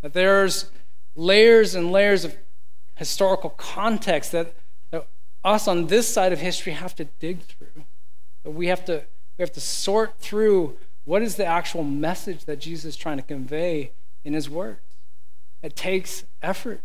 That 0.03 0.13
there's 0.13 0.71
layers 1.15 1.75
and 1.75 1.91
layers 1.91 2.25
of 2.25 2.37
historical 2.97 3.51
context 3.51 4.33
that 4.33 4.55
us 5.47 5.69
on 5.69 5.87
this 5.87 6.13
side 6.13 6.33
of 6.33 6.41
history 6.41 6.73
have 6.73 6.95
to 6.97 7.05
dig 7.05 7.41
through. 7.41 7.85
That 8.43 8.51
We 8.51 8.67
have 8.67 8.85
to, 8.87 9.05
we 9.39 9.43
have 9.43 9.53
to 9.53 9.61
sort 9.61 10.19
through 10.19 10.77
what 11.05 11.23
is 11.23 11.37
the 11.37 11.47
actual 11.47 11.85
message 11.85 12.45
that 12.47 12.59
Jesus 12.59 12.85
is 12.85 12.97
trying 12.97 13.17
to 13.19 13.23
convey 13.23 13.93
in 14.25 14.35
his 14.35 14.51
words. 14.51 14.81
It 15.63 15.77
takes 15.77 16.25
effort. 16.43 16.81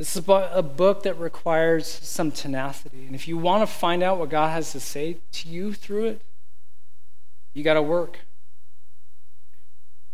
This 0.00 0.16
is 0.16 0.24
a 0.26 0.62
book 0.62 1.02
that 1.02 1.18
requires 1.18 1.86
some 1.86 2.32
tenacity. 2.32 3.04
And 3.04 3.14
if 3.14 3.28
you 3.28 3.36
want 3.36 3.60
to 3.60 3.66
find 3.66 4.02
out 4.02 4.18
what 4.18 4.30
God 4.30 4.48
has 4.48 4.72
to 4.72 4.80
say 4.80 5.18
to 5.32 5.48
you 5.50 5.74
through 5.74 6.06
it, 6.06 6.22
you 7.52 7.62
got 7.62 7.74
to 7.74 7.82
work. 7.82 8.20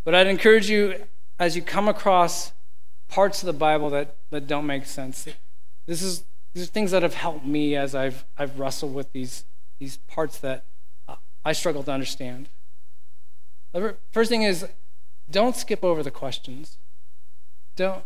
But 0.02 0.12
I'd 0.12 0.26
encourage 0.26 0.68
you, 0.68 1.04
as 1.38 1.54
you 1.54 1.62
come 1.62 1.86
across 1.86 2.50
parts 3.06 3.44
of 3.44 3.46
the 3.46 3.52
Bible 3.52 3.88
that, 3.90 4.16
that 4.30 4.48
don't 4.48 4.66
make 4.66 4.86
sense, 4.86 5.28
this 5.86 6.02
is, 6.02 6.24
these 6.52 6.64
are 6.64 6.66
things 6.66 6.90
that 6.90 7.04
have 7.04 7.14
helped 7.14 7.46
me 7.46 7.76
as 7.76 7.94
I've, 7.94 8.24
I've 8.36 8.58
wrestled 8.58 8.92
with 8.92 9.12
these, 9.12 9.44
these 9.78 9.98
parts 10.08 10.36
that 10.38 10.64
I 11.44 11.52
struggle 11.52 11.84
to 11.84 11.92
understand. 11.92 12.48
The 13.72 13.94
first 14.10 14.30
thing 14.30 14.42
is 14.42 14.66
don't 15.30 15.54
skip 15.54 15.84
over 15.84 16.02
the 16.02 16.10
questions. 16.10 16.76
Don't 17.76 18.02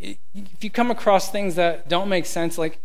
if 0.00 0.64
you 0.64 0.70
come 0.70 0.90
across 0.90 1.30
things 1.30 1.54
that 1.56 1.88
don't 1.88 2.08
make 2.08 2.26
sense, 2.26 2.56
like 2.56 2.80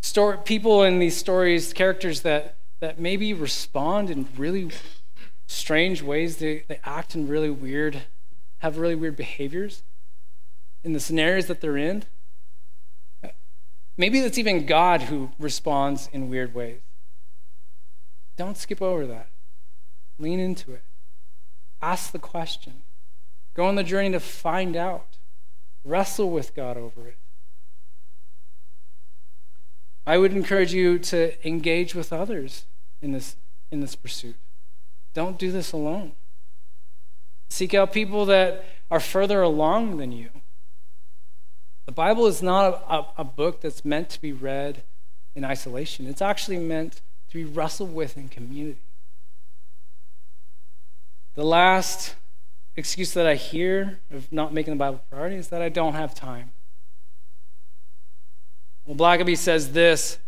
story, 0.00 0.38
people 0.44 0.82
in 0.82 0.98
these 0.98 1.16
stories, 1.16 1.72
characters 1.72 2.22
that, 2.22 2.56
that 2.80 2.98
maybe 2.98 3.32
respond 3.34 4.10
in 4.10 4.28
really 4.36 4.70
strange 5.46 6.02
ways, 6.02 6.38
they, 6.38 6.64
they 6.68 6.80
act 6.84 7.14
in 7.14 7.28
really 7.28 7.50
weird, 7.50 8.02
have 8.58 8.78
really 8.78 8.94
weird 8.94 9.16
behaviors 9.16 9.82
in 10.82 10.92
the 10.92 11.00
scenarios 11.00 11.46
that 11.46 11.60
they're 11.60 11.76
in. 11.76 12.04
Maybe 13.96 14.20
it's 14.20 14.38
even 14.38 14.64
God 14.64 15.02
who 15.02 15.32
responds 15.38 16.08
in 16.12 16.30
weird 16.30 16.54
ways. 16.54 16.80
Don't 18.36 18.56
skip 18.56 18.80
over 18.80 19.06
that. 19.06 19.28
Lean 20.18 20.40
into 20.40 20.72
it. 20.72 20.82
Ask 21.82 22.10
the 22.10 22.18
question. 22.18 22.82
Go 23.54 23.66
on 23.66 23.74
the 23.74 23.84
journey 23.84 24.10
to 24.12 24.20
find 24.20 24.76
out. 24.76 25.11
Wrestle 25.84 26.30
with 26.30 26.54
God 26.54 26.76
over 26.76 27.08
it. 27.08 27.16
I 30.06 30.18
would 30.18 30.32
encourage 30.32 30.72
you 30.72 30.98
to 30.98 31.46
engage 31.46 31.94
with 31.94 32.12
others 32.12 32.66
in 33.00 33.12
this, 33.12 33.36
in 33.70 33.80
this 33.80 33.94
pursuit. 33.94 34.36
Don't 35.14 35.38
do 35.38 35.52
this 35.52 35.72
alone. 35.72 36.12
Seek 37.50 37.74
out 37.74 37.92
people 37.92 38.24
that 38.26 38.64
are 38.90 39.00
further 39.00 39.42
along 39.42 39.98
than 39.98 40.10
you. 40.10 40.30
The 41.86 41.92
Bible 41.92 42.26
is 42.26 42.42
not 42.42 42.64
a, 42.64 42.94
a, 42.94 43.06
a 43.18 43.24
book 43.24 43.60
that's 43.60 43.84
meant 43.84 44.08
to 44.10 44.20
be 44.20 44.32
read 44.32 44.82
in 45.34 45.44
isolation, 45.44 46.06
it's 46.06 46.20
actually 46.20 46.58
meant 46.58 47.00
to 47.30 47.34
be 47.34 47.44
wrestled 47.44 47.94
with 47.94 48.18
in 48.18 48.28
community. 48.28 48.82
The 51.34 51.44
last 51.44 52.14
excuse 52.76 53.12
that 53.12 53.26
I 53.26 53.34
hear 53.34 54.00
of 54.10 54.32
not 54.32 54.52
making 54.52 54.72
the 54.72 54.78
Bible 54.78 55.02
a 55.06 55.10
priority 55.10 55.36
is 55.36 55.48
that 55.48 55.62
I 55.62 55.68
don't 55.68 55.94
have 55.94 56.14
time. 56.14 56.52
Well, 58.86 58.96
Blackaby 58.96 59.36
says 59.36 59.72
this 59.72 60.18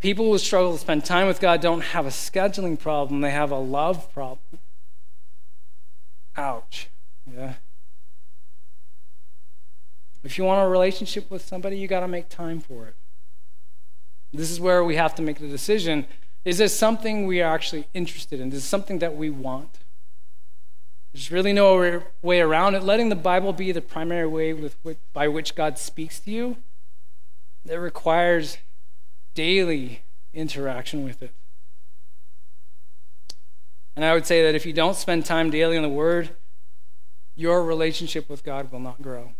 people 0.00 0.26
who 0.26 0.38
struggle 0.38 0.72
to 0.72 0.78
spend 0.78 1.04
time 1.04 1.26
with 1.26 1.40
God 1.40 1.60
don't 1.60 1.82
have 1.82 2.06
a 2.06 2.10
scheduling 2.10 2.78
problem, 2.78 3.20
they 3.20 3.30
have 3.30 3.50
a 3.50 3.58
love 3.58 4.12
problem. 4.12 4.60
Ouch. 6.36 6.88
Yeah. 7.30 7.54
If 10.22 10.36
you 10.36 10.44
want 10.44 10.66
a 10.66 10.68
relationship 10.68 11.30
with 11.30 11.44
somebody, 11.44 11.78
you 11.78 11.88
got 11.88 12.00
to 12.00 12.08
make 12.08 12.28
time 12.28 12.60
for 12.60 12.86
it. 12.86 12.94
This 14.32 14.50
is 14.50 14.60
where 14.60 14.84
we 14.84 14.96
have 14.96 15.14
to 15.16 15.22
make 15.22 15.38
the 15.38 15.48
decision. 15.48 16.06
Is 16.44 16.58
this 16.58 16.78
something 16.78 17.26
we 17.26 17.40
are 17.42 17.52
actually 17.52 17.88
interested 17.94 18.40
in? 18.40 18.48
Is 18.48 18.54
this 18.54 18.64
something 18.64 18.98
that 19.00 19.16
we 19.16 19.30
want? 19.30 19.78
There's 21.12 21.32
really 21.32 21.52
no 21.52 22.02
way 22.22 22.40
around 22.40 22.76
it. 22.76 22.82
Letting 22.82 23.08
the 23.08 23.16
Bible 23.16 23.52
be 23.52 23.72
the 23.72 23.80
primary 23.80 24.26
way 24.26 24.52
with 24.52 24.76
which, 24.82 24.98
by 25.12 25.26
which 25.26 25.54
God 25.54 25.76
speaks 25.78 26.20
to 26.20 26.30
you, 26.30 26.56
that 27.64 27.80
requires 27.80 28.58
daily 29.34 30.02
interaction 30.32 31.04
with 31.04 31.22
it. 31.22 31.32
And 33.96 34.04
I 34.04 34.14
would 34.14 34.24
say 34.24 34.42
that 34.44 34.54
if 34.54 34.64
you 34.64 34.72
don't 34.72 34.96
spend 34.96 35.26
time 35.26 35.50
daily 35.50 35.76
in 35.76 35.82
the 35.82 35.88
Word, 35.88 36.30
your 37.34 37.64
relationship 37.64 38.28
with 38.28 38.44
God 38.44 38.70
will 38.70 38.80
not 38.80 39.02
grow. 39.02 39.32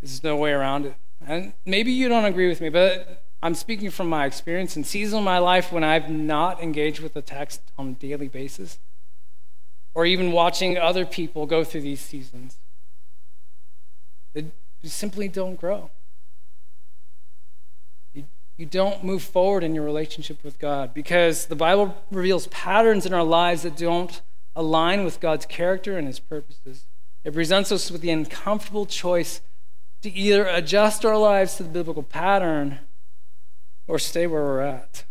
There's 0.00 0.24
no 0.24 0.36
way 0.36 0.50
around 0.50 0.86
it. 0.86 0.94
And 1.24 1.52
maybe 1.64 1.92
you 1.92 2.08
don't 2.08 2.24
agree 2.24 2.48
with 2.48 2.60
me, 2.60 2.68
but 2.68 3.24
I'm 3.42 3.54
speaking 3.54 3.90
from 3.90 4.08
my 4.08 4.26
experience 4.26 4.76
in 4.76 4.84
seasons 4.84 5.18
of 5.18 5.24
my 5.24 5.38
life 5.38 5.70
when 5.70 5.84
I've 5.84 6.10
not 6.10 6.62
engaged 6.62 7.00
with 7.00 7.14
the 7.14 7.22
text 7.22 7.60
on 7.78 7.88
a 7.88 7.92
daily 7.92 8.28
basis 8.28 8.78
or 9.94 10.06
even 10.06 10.32
watching 10.32 10.78
other 10.78 11.04
people 11.04 11.46
go 11.46 11.64
through 11.64 11.82
these 11.82 12.00
seasons. 12.00 12.58
They 14.34 14.44
simply 14.84 15.28
don't 15.28 15.56
grow. 15.56 15.90
You, 18.14 18.24
you 18.56 18.66
don't 18.66 19.04
move 19.04 19.22
forward 19.22 19.62
in 19.62 19.74
your 19.74 19.84
relationship 19.84 20.42
with 20.42 20.58
God 20.58 20.94
because 20.94 21.46
the 21.46 21.56
Bible 21.56 21.96
reveals 22.10 22.46
patterns 22.48 23.04
in 23.04 23.12
our 23.12 23.24
lives 23.24 23.62
that 23.62 23.76
don't 23.76 24.22
align 24.56 25.04
with 25.04 25.20
God's 25.20 25.46
character 25.46 25.98
and 25.98 26.06
his 26.06 26.18
purposes. 26.18 26.86
It 27.24 27.34
presents 27.34 27.70
us 27.70 27.90
with 27.90 28.00
the 28.00 28.10
uncomfortable 28.10 28.86
choice 28.86 29.40
to 30.02 30.10
either 30.10 30.46
adjust 30.46 31.04
our 31.04 31.18
lives 31.18 31.56
to 31.56 31.62
the 31.62 31.68
biblical 31.68 32.02
pattern 32.02 32.78
or 33.86 33.98
stay 33.98 34.26
where 34.26 34.42
we're 34.42 34.60
at. 34.60 35.04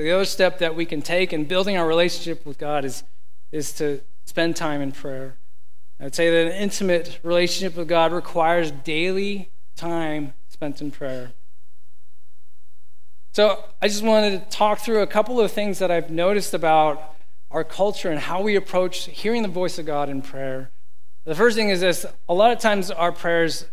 So, 0.00 0.04
the 0.04 0.12
other 0.12 0.24
step 0.24 0.60
that 0.60 0.74
we 0.74 0.86
can 0.86 1.02
take 1.02 1.30
in 1.30 1.44
building 1.44 1.76
our 1.76 1.86
relationship 1.86 2.46
with 2.46 2.56
God 2.56 2.86
is, 2.86 3.04
is 3.52 3.70
to 3.74 4.00
spend 4.24 4.56
time 4.56 4.80
in 4.80 4.92
prayer. 4.92 5.36
I'd 6.00 6.14
say 6.14 6.30
that 6.30 6.52
an 6.54 6.58
intimate 6.58 7.20
relationship 7.22 7.76
with 7.76 7.86
God 7.86 8.10
requires 8.10 8.70
daily 8.70 9.50
time 9.76 10.32
spent 10.48 10.80
in 10.80 10.90
prayer. 10.90 11.32
So, 13.32 13.62
I 13.82 13.88
just 13.88 14.02
wanted 14.02 14.40
to 14.40 14.56
talk 14.56 14.78
through 14.78 15.02
a 15.02 15.06
couple 15.06 15.38
of 15.38 15.52
things 15.52 15.78
that 15.80 15.90
I've 15.90 16.08
noticed 16.08 16.54
about 16.54 17.16
our 17.50 17.62
culture 17.62 18.10
and 18.10 18.20
how 18.20 18.40
we 18.40 18.56
approach 18.56 19.04
hearing 19.04 19.42
the 19.42 19.48
voice 19.48 19.78
of 19.78 19.84
God 19.84 20.08
in 20.08 20.22
prayer. 20.22 20.70
The 21.26 21.34
first 21.34 21.58
thing 21.58 21.68
is 21.68 21.80
this 21.80 22.06
a 22.26 22.32
lot 22.32 22.52
of 22.52 22.58
times 22.58 22.90
our 22.90 23.12
prayers 23.12 23.66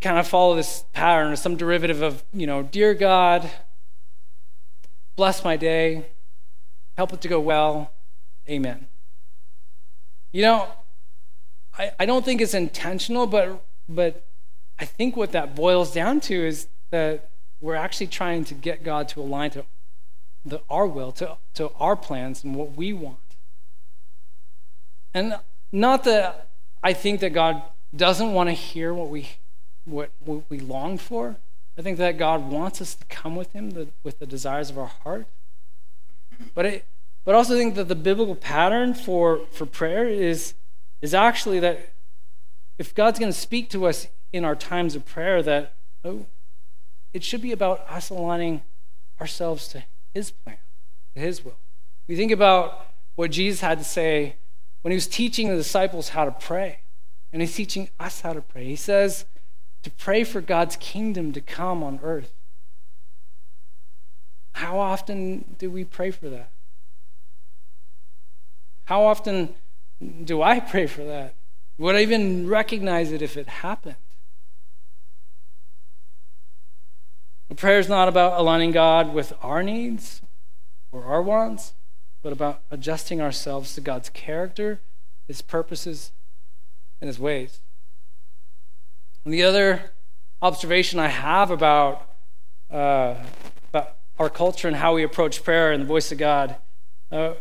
kind 0.00 0.18
of 0.18 0.26
follow 0.26 0.56
this 0.56 0.86
pattern 0.94 1.32
or 1.32 1.36
some 1.36 1.56
derivative 1.56 2.00
of, 2.00 2.24
you 2.32 2.46
know, 2.46 2.62
Dear 2.62 2.94
God, 2.94 3.50
Bless 5.16 5.44
my 5.44 5.56
day. 5.56 6.06
Help 6.96 7.12
it 7.12 7.20
to 7.22 7.28
go 7.28 7.40
well. 7.40 7.92
Amen. 8.48 8.86
You 10.32 10.42
know, 10.42 10.68
I, 11.78 11.92
I 11.98 12.06
don't 12.06 12.24
think 12.24 12.40
it's 12.40 12.54
intentional, 12.54 13.26
but, 13.26 13.64
but 13.88 14.26
I 14.78 14.84
think 14.84 15.16
what 15.16 15.32
that 15.32 15.54
boils 15.54 15.92
down 15.92 16.20
to 16.22 16.34
is 16.34 16.68
that 16.90 17.30
we're 17.60 17.74
actually 17.74 18.06
trying 18.06 18.44
to 18.44 18.54
get 18.54 18.82
God 18.82 19.08
to 19.08 19.20
align 19.20 19.50
to 19.50 19.64
the, 20.44 20.62
our 20.70 20.86
will, 20.86 21.12
to, 21.12 21.36
to 21.54 21.70
our 21.78 21.96
plans 21.96 22.44
and 22.44 22.54
what 22.54 22.76
we 22.76 22.92
want. 22.92 23.18
And 25.12 25.38
not 25.72 26.04
that 26.04 26.48
I 26.82 26.92
think 26.92 27.20
that 27.20 27.30
God 27.30 27.62
doesn't 27.94 28.32
want 28.32 28.48
to 28.48 28.54
hear 28.54 28.94
what 28.94 29.08
we, 29.08 29.28
what, 29.84 30.10
what 30.20 30.44
we 30.48 30.60
long 30.60 30.96
for, 30.96 31.36
I 31.80 31.82
think 31.82 31.96
that 31.96 32.18
God 32.18 32.50
wants 32.50 32.82
us 32.82 32.94
to 32.94 33.06
come 33.06 33.34
with 33.34 33.54
Him 33.54 33.70
the, 33.70 33.88
with 34.02 34.18
the 34.18 34.26
desires 34.26 34.68
of 34.68 34.76
our 34.76 34.88
heart. 35.02 35.26
But 36.54 36.66
I, 36.66 36.82
but 37.24 37.34
also 37.34 37.56
think 37.56 37.74
that 37.76 37.88
the 37.88 37.94
biblical 37.94 38.34
pattern 38.34 38.92
for, 38.92 39.46
for 39.50 39.64
prayer 39.64 40.06
is, 40.06 40.52
is 41.00 41.14
actually 41.14 41.58
that 41.60 41.94
if 42.78 42.94
God's 42.94 43.18
going 43.18 43.32
to 43.32 43.38
speak 43.38 43.70
to 43.70 43.86
us 43.86 44.08
in 44.30 44.44
our 44.44 44.54
times 44.54 44.94
of 44.94 45.06
prayer, 45.06 45.42
that 45.42 45.72
oh, 46.04 46.26
it 47.14 47.24
should 47.24 47.40
be 47.40 47.50
about 47.50 47.80
us 47.88 48.10
aligning 48.10 48.60
ourselves 49.18 49.66
to 49.68 49.82
His 50.12 50.30
plan, 50.30 50.58
to 51.14 51.20
His 51.22 51.42
will. 51.42 51.56
We 52.06 52.14
think 52.14 52.30
about 52.30 52.88
what 53.14 53.30
Jesus 53.30 53.62
had 53.62 53.78
to 53.78 53.84
say 53.84 54.36
when 54.82 54.92
He 54.92 54.96
was 54.96 55.06
teaching 55.06 55.48
the 55.48 55.56
disciples 55.56 56.10
how 56.10 56.26
to 56.26 56.30
pray, 56.30 56.80
and 57.32 57.40
He's 57.40 57.54
teaching 57.54 57.88
us 57.98 58.20
how 58.20 58.34
to 58.34 58.42
pray. 58.42 58.66
He 58.66 58.76
says, 58.76 59.24
to 59.82 59.90
pray 59.90 60.24
for 60.24 60.40
God's 60.40 60.76
kingdom 60.76 61.32
to 61.32 61.40
come 61.40 61.82
on 61.82 62.00
earth. 62.02 62.32
How 64.52 64.78
often 64.78 65.56
do 65.58 65.70
we 65.70 65.84
pray 65.84 66.10
for 66.10 66.28
that? 66.28 66.50
How 68.84 69.02
often 69.02 69.54
do 70.24 70.42
I 70.42 70.60
pray 70.60 70.86
for 70.86 71.04
that? 71.04 71.34
Would 71.78 71.94
I 71.94 72.02
even 72.02 72.48
recognize 72.48 73.12
it 73.12 73.22
if 73.22 73.36
it 73.36 73.48
happened? 73.48 73.96
prayer 77.60 77.78
is 77.78 77.90
not 77.90 78.08
about 78.08 78.40
aligning 78.40 78.72
God 78.72 79.12
with 79.12 79.34
our 79.42 79.62
needs 79.62 80.22
or 80.90 81.04
our 81.04 81.20
wants, 81.20 81.74
but 82.22 82.32
about 82.32 82.62
adjusting 82.70 83.20
ourselves 83.20 83.74
to 83.74 83.82
God's 83.82 84.08
character, 84.08 84.80
His 85.28 85.42
purposes, 85.42 86.10
and 87.02 87.08
His 87.08 87.18
ways. 87.18 87.60
And 89.24 89.34
the 89.34 89.42
other 89.42 89.92
observation 90.42 90.98
I 90.98 91.08
have 91.08 91.50
about, 91.50 92.08
uh, 92.70 93.16
about 93.68 93.96
our 94.18 94.30
culture 94.30 94.68
and 94.68 94.76
how 94.76 94.94
we 94.94 95.02
approach 95.02 95.44
prayer 95.44 95.72
and 95.72 95.82
the 95.82 95.86
voice 95.86 96.10
of 96.10 96.18
God. 96.18 96.56
Uh, 97.12 97.34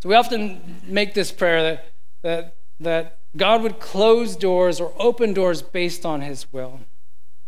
so 0.00 0.08
we 0.08 0.14
often 0.14 0.80
make 0.86 1.14
this 1.14 1.30
prayer 1.30 1.62
that, 1.62 1.92
that, 2.22 2.56
that 2.80 3.18
God 3.36 3.62
would 3.62 3.80
close 3.80 4.34
doors 4.34 4.80
or 4.80 4.92
open 4.98 5.34
doors 5.34 5.62
based 5.62 6.06
on 6.06 6.22
his 6.22 6.50
will. 6.52 6.80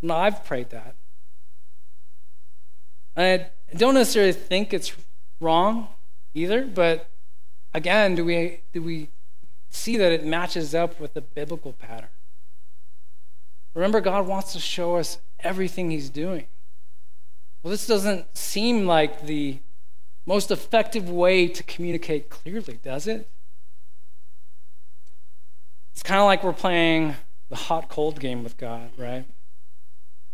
And 0.02 0.12
I've 0.12 0.44
prayed 0.44 0.70
that. 0.70 0.94
I 3.16 3.46
don't 3.76 3.94
necessarily 3.94 4.32
think 4.32 4.72
it's 4.74 4.92
wrong 5.40 5.88
either, 6.34 6.64
but 6.64 7.10
again, 7.74 8.14
do 8.14 8.24
we, 8.24 8.60
do 8.72 8.82
we 8.82 9.08
see 9.70 9.96
that 9.96 10.12
it 10.12 10.24
matches 10.24 10.74
up 10.74 11.00
with 11.00 11.14
the 11.14 11.20
biblical 11.20 11.72
pattern? 11.72 12.08
Remember, 13.74 14.00
God 14.00 14.26
wants 14.26 14.52
to 14.52 14.60
show 14.60 14.96
us 14.96 15.18
everything 15.40 15.90
He's 15.90 16.10
doing. 16.10 16.46
Well, 17.62 17.70
this 17.70 17.86
doesn't 17.86 18.36
seem 18.36 18.86
like 18.86 19.26
the 19.26 19.60
most 20.26 20.50
effective 20.50 21.08
way 21.08 21.48
to 21.48 21.62
communicate 21.62 22.28
clearly, 22.28 22.78
does 22.82 23.06
it? 23.06 23.28
It's 25.92 26.02
kind 26.02 26.20
of 26.20 26.26
like 26.26 26.42
we're 26.42 26.52
playing 26.52 27.16
the 27.48 27.56
hot 27.56 27.88
cold 27.88 28.18
game 28.18 28.42
with 28.42 28.56
God, 28.56 28.90
right? 28.96 29.24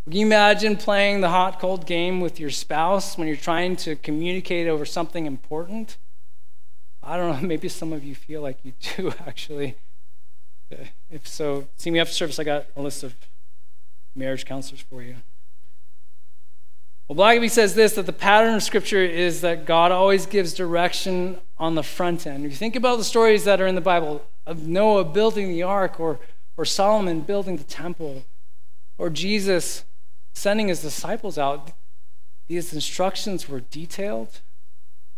Can 0.05 0.17
you 0.17 0.27
imagine 0.27 0.77
playing 0.77 1.21
the 1.21 1.29
hot 1.29 1.61
cold 1.61 1.85
game 1.85 2.21
with 2.21 2.41
your 2.41 2.51
spouse 2.51 3.19
when 3.19 3.29
you're 3.29 3.37
trying 3.37 3.77
to 3.77 3.97
communicate 3.97 4.67
over 4.67 4.87
something 4.87 5.27
important? 5.27 5.99
I 7.03 7.17
don't 7.17 7.43
know, 7.43 7.47
maybe 7.47 7.69
some 7.69 7.93
of 7.93 8.05
you 8.05 8.15
feel 8.15 8.41
like 8.41 8.59
you 8.63 8.73
do 8.97 9.13
actually. 9.27 9.77
Uh, 10.73 10.85
if 11.11 11.27
so, 11.27 11.69
see 11.77 11.91
me 11.91 11.99
after 11.99 12.13
service. 12.13 12.39
I 12.39 12.45
got 12.45 12.67
a 12.77 12.83
list 12.83 13.03
of 13.03 13.15
marriage 14.15 14.45
counselors 14.45 14.81
for 14.81 15.03
you. 15.03 15.17
Well, 17.09 17.17
Blackaby 17.17 17.51
says 17.51 17.75
this 17.75 17.95
that 17.95 18.05
the 18.05 18.13
pattern 18.13 18.55
of 18.55 18.63
Scripture 18.63 19.03
is 19.03 19.41
that 19.41 19.65
God 19.65 19.93
always 19.93 20.27
gives 20.27 20.53
direction 20.53 21.39
on 21.57 21.75
the 21.75 21.83
front 21.83 22.27
end. 22.27 22.45
If 22.45 22.51
you 22.51 22.57
think 22.57 22.77
about 22.77 22.99
the 22.99 23.05
stories 23.05 23.45
that 23.45 23.61
are 23.63 23.67
in 23.67 23.75
the 23.75 23.81
Bible 23.81 24.23
of 24.45 24.67
Noah 24.67 25.05
building 25.05 25.49
the 25.49 25.63
ark, 25.63 25.99
or, 25.99 26.21
or 26.57 26.67
Solomon 26.67 27.23
building 27.23 27.57
the 27.57 27.65
temple, 27.65 28.25
or 28.99 29.09
Jesus 29.09 29.85
sending 30.35 30.69
his 30.69 30.83
disciples 30.83 31.39
out, 31.39 31.73
these 32.47 32.75
instructions 32.75 33.49
were 33.49 33.61
detailed. 33.61 34.41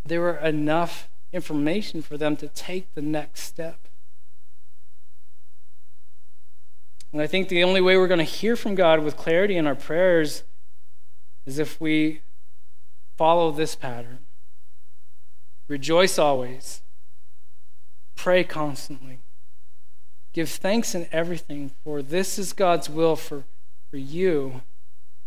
There 0.04 0.20
were 0.20 0.36
enough 0.36 1.08
information 1.32 2.02
for 2.02 2.16
them 2.16 2.36
to 2.36 2.48
take 2.48 2.94
the 2.94 3.02
next 3.02 3.42
step. 3.42 3.88
And 7.12 7.20
I 7.20 7.26
think 7.26 7.48
the 7.48 7.64
only 7.64 7.80
way 7.80 7.96
we're 7.96 8.06
going 8.06 8.18
to 8.18 8.24
hear 8.24 8.56
from 8.56 8.74
God 8.74 9.02
with 9.02 9.16
clarity 9.16 9.56
in 9.56 9.66
our 9.66 9.74
prayers 9.74 10.44
is 11.44 11.58
if 11.58 11.80
we 11.80 12.20
follow 13.16 13.50
this 13.50 13.74
pattern. 13.74 14.20
Rejoice 15.68 16.18
always. 16.18 16.82
Pray 18.14 18.44
constantly. 18.44 19.20
Give 20.32 20.48
thanks 20.48 20.94
in 20.94 21.08
everything, 21.10 21.72
for 21.82 22.02
this 22.02 22.38
is 22.38 22.52
God's 22.52 22.88
will 22.88 23.16
for, 23.16 23.44
for 23.90 23.96
you 23.96 24.62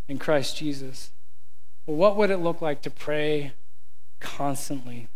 in 0.08 0.18
Christ 0.18 0.58
Jesus. 0.58 1.12
Well, 1.86 1.98
what 1.98 2.16
would 2.16 2.30
it 2.30 2.38
look 2.38 2.62
like 2.62 2.82
to 2.84 2.90
pray 2.90 3.54
constantly? 4.22 5.10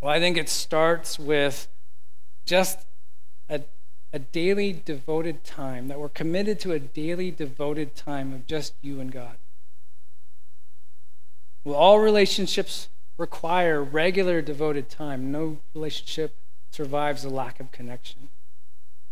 Well, 0.00 0.12
I 0.12 0.20
think 0.20 0.36
it 0.36 0.50
starts 0.50 1.18
with 1.18 1.68
just 2.44 2.80
a, 3.48 3.62
a 4.14 4.20
daily 4.20 4.72
devoted 4.84 5.42
time, 5.42 5.88
that 5.88 5.98
we're 5.98 6.08
committed 6.08 6.60
to 6.60 6.70
a 6.70 6.78
daily 6.78 7.32
devoted 7.32 7.96
time 7.96 8.32
of 8.32 8.46
just 8.46 8.72
you 8.80 9.00
and 9.00 9.10
God. 9.10 9.36
Well, 11.64 11.74
all 11.74 11.98
relationships 11.98 12.88
require 13.18 13.82
regular 13.82 14.40
devoted 14.40 14.88
time. 14.88 15.32
No 15.32 15.58
relationship 15.74 16.36
survives 16.70 17.24
a 17.24 17.28
lack 17.28 17.58
of 17.58 17.72
connection. 17.72 18.28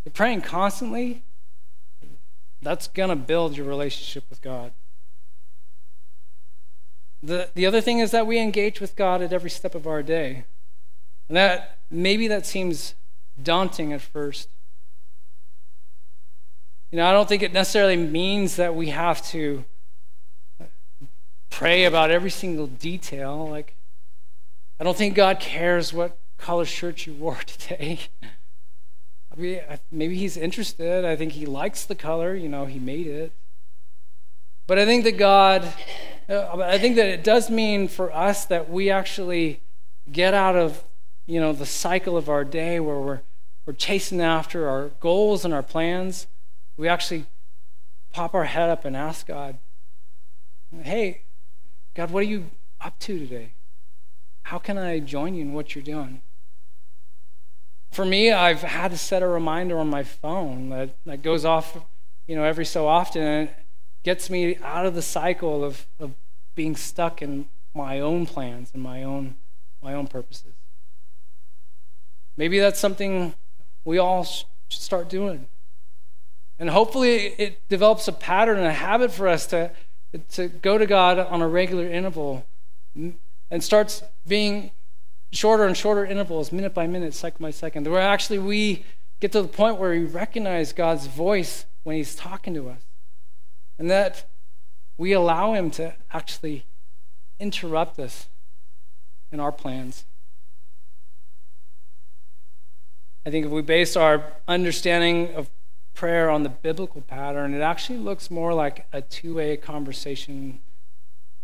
But 0.05 0.15
praying 0.15 0.43
constantly 0.43 1.25
that's 2.62 2.87
going 2.87 3.11
to 3.11 3.17
build 3.17 3.57
your 3.57 3.67
relationship 3.67 4.23
with 4.31 4.41
God. 4.41 4.73
The, 7.21 7.51
the 7.57 7.67
other 7.67 7.81
thing 7.81 7.99
is 7.99 8.12
that 8.12 8.25
we 8.25 8.38
engage 8.38 8.81
with 8.81 8.95
God 8.95 9.21
at 9.21 9.33
every 9.33 9.51
step 9.51 9.75
of 9.75 9.85
our 9.85 10.05
day. 10.05 10.45
And 11.27 11.37
that 11.37 11.79
maybe 11.91 12.29
that 12.29 12.47
seems 12.47 12.95
daunting 13.43 13.93
at 13.93 14.01
first. 14.01 14.49
You 16.92 16.98
know, 16.98 17.07
I 17.07 17.12
don't 17.12 17.26
think 17.26 17.42
it 17.42 17.55
necessarily 17.55 17.96
means 17.96 18.57
that 18.57 18.74
we 18.74 18.90
have 18.90 19.26
to 19.28 19.64
pray 21.48 21.87
about 21.87 22.11
every 22.11 22.31
single 22.31 22.66
detail. 22.66 23.48
Like, 23.48 23.74
I 24.78 24.85
don't 24.85 24.96
think 24.96 25.14
God 25.14 25.40
cares 25.40 25.94
what 25.94 26.18
color 26.37 26.66
shirt 26.66 27.07
you 27.07 27.14
wore 27.14 27.37
today. 27.46 28.00
I 28.22 29.40
mean, 29.40 29.61
maybe 29.90 30.16
he's 30.16 30.37
interested. 30.37 31.07
I 31.07 31.16
think 31.16 31.33
he 31.33 31.46
likes 31.46 31.87
the 31.87 31.94
color. 31.94 32.35
You 32.35 32.50
know, 32.50 32.66
he 32.66 32.78
made 32.78 33.07
it. 33.07 33.33
But 34.66 34.78
I 34.78 34.85
think 34.85 35.05
that 35.05 35.16
God, 35.16 35.72
uh, 36.28 36.59
I 36.59 36.76
think 36.76 36.96
that 36.96 37.07
it 37.07 37.24
does 37.24 37.48
mean 37.48 37.88
for 37.88 38.12
us 38.12 38.44
that 38.44 38.68
we 38.68 38.90
actually 38.90 39.61
get 40.11 40.35
out 40.35 40.57
of, 40.57 40.85
you 41.24 41.40
know, 41.40 41.55
the 41.55 41.64
cycle 41.64 42.18
of 42.18 42.28
our 42.28 42.44
day 42.44 42.81
where 42.81 42.98
we're, 42.98 43.20
we're 43.64 43.72
chasing 43.72 44.20
after 44.20 44.68
our 44.68 44.90
goals 45.00 45.46
and 45.46 45.55
our 45.55 45.62
plans. 45.62 46.26
We 46.83 46.88
actually 46.88 47.27
pop 48.12 48.35
our 48.35 48.42
head 48.42 48.68
up 48.68 48.85
and 48.85 48.97
ask 48.97 49.29
God, 49.29 49.57
hey, 50.81 51.23
God, 51.95 52.11
what 52.11 52.25
are 52.25 52.27
you 52.27 52.51
up 52.81 52.99
to 52.99 53.21
today? 53.21 53.53
How 54.42 54.59
can 54.59 54.77
I 54.77 54.99
join 54.99 55.37
you 55.37 55.42
in 55.42 55.53
what 55.53 55.77
you're 55.77 55.85
doing? 55.85 56.23
For 57.92 58.05
me, 58.05 58.33
I've 58.33 58.62
had 58.62 58.90
to 58.90 58.99
set 58.99 59.23
a 59.23 59.29
reminder 59.29 59.79
on 59.79 59.90
my 59.90 60.03
phone 60.03 60.71
that, 60.71 60.97
that 61.07 61.23
goes 61.23 61.45
off, 61.45 61.79
you 62.27 62.35
know, 62.35 62.42
every 62.42 62.64
so 62.64 62.88
often 62.88 63.23
and 63.23 63.49
it 63.49 63.55
gets 64.03 64.29
me 64.29 64.57
out 64.57 64.85
of 64.85 64.97
the 64.97 65.03
cycle 65.03 65.62
of, 65.62 65.87
of 66.01 66.14
being 66.57 66.75
stuck 66.75 67.23
in 67.23 67.47
my 67.77 68.01
own 68.01 68.27
plans 68.27 68.73
and 68.75 68.83
my 68.83 69.05
own 69.05 69.37
my 69.81 69.95
own 69.95 70.09
purposes. 70.09 70.55
Maybe 72.37 72.59
that's 72.59 72.81
something 72.81 73.35
we 73.85 73.99
all 73.99 74.25
should 74.25 74.42
start 74.68 75.09
doing. 75.09 75.47
And 76.62 76.70
hopefully 76.70 77.35
it 77.38 77.68
develops 77.68 78.07
a 78.07 78.12
pattern 78.12 78.57
and 78.57 78.68
a 78.68 78.72
habit 78.72 79.11
for 79.11 79.27
us 79.27 79.46
to, 79.46 79.72
to 80.31 80.46
go 80.46 80.79
to 80.79 80.87
God 80.87 81.18
on 81.18 81.42
a 81.42 81.48
regular 81.48 81.88
interval 81.88 82.46
and 82.94 83.64
starts 83.64 84.05
being 84.29 84.70
shorter 85.33 85.66
and 85.66 85.77
shorter 85.77 86.07
intervals, 86.07 86.53
minute 86.53 86.72
by 86.72 86.87
minute, 86.87 87.14
second 87.14 87.42
by 87.42 87.51
second, 87.51 87.88
where 87.88 88.01
actually 88.01 88.38
we 88.38 88.85
get 89.18 89.33
to 89.33 89.42
the 89.42 89.48
point 89.48 89.79
where 89.79 89.90
we 89.90 90.05
recognize 90.05 90.72
God's 90.72 91.09
voice 91.09 91.64
when 91.83 91.96
He's 91.96 92.14
talking 92.14 92.55
to 92.55 92.68
us. 92.68 92.83
And 93.77 93.90
that 93.90 94.31
we 94.96 95.11
allow 95.11 95.55
Him 95.55 95.68
to 95.72 95.96
actually 96.12 96.64
interrupt 97.40 97.98
us 97.98 98.29
in 99.33 99.40
our 99.40 99.51
plans. 99.51 100.05
I 103.27 103.31
think 103.31 103.46
if 103.46 103.51
we 103.51 103.62
base 103.62 103.96
our 103.96 104.35
understanding 104.46 105.35
of 105.35 105.51
prayer 105.94 106.31
on 106.31 106.42
the 106.42 106.48
biblical 106.48 107.00
pattern, 107.02 107.55
it 107.55 107.61
actually 107.61 107.98
looks 107.98 108.31
more 108.31 108.55
like 108.55 108.87
a 108.92 109.02
two 109.02 109.35
way 109.35 109.57
conversation 109.57 110.61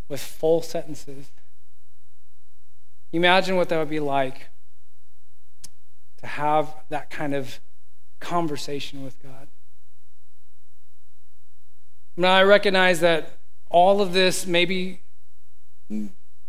with 0.09 0.21
full 0.21 0.63
sentences. 0.63 1.31
Imagine 3.13 3.57
what 3.57 3.69
that 3.69 3.79
would 3.79 3.91
be 3.91 4.01
like 4.01 4.49
to 6.19 6.27
have 6.27 6.75
that 6.89 7.11
kind 7.11 7.35
of 7.35 7.61
conversation 8.21 9.05
with 9.05 9.23
God. 9.23 9.49
Now, 12.17 12.35
I 12.35 12.43
recognize 12.43 13.01
that 13.01 13.39
all 13.71 14.01
of 14.01 14.13
this 14.13 14.47
may 14.47 14.65
be 14.65 15.01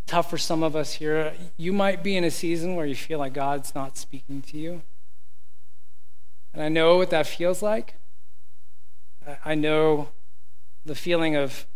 tough 0.08 0.30
for 0.30 0.38
some 0.38 0.64
of 0.64 0.76
us 0.76 0.94
here. 0.94 1.34
You 1.58 1.72
might 1.72 2.04
be 2.04 2.18
in 2.18 2.24
a 2.24 2.32
season 2.32 2.76
where 2.76 2.88
you 2.88 2.96
feel 2.96 3.20
like 3.20 3.34
God's 3.34 3.76
not 3.76 3.96
speaking 3.98 4.42
to 4.44 4.58
you. 4.58 4.82
And 6.54 6.64
I 6.64 6.70
know 6.70 6.98
what 6.98 7.10
that 7.12 7.28
feels 7.28 7.62
like. 7.62 7.96
I 9.46 9.56
know 9.56 10.10
the 10.86 10.96
feeling 10.96 11.36
of 11.36 11.68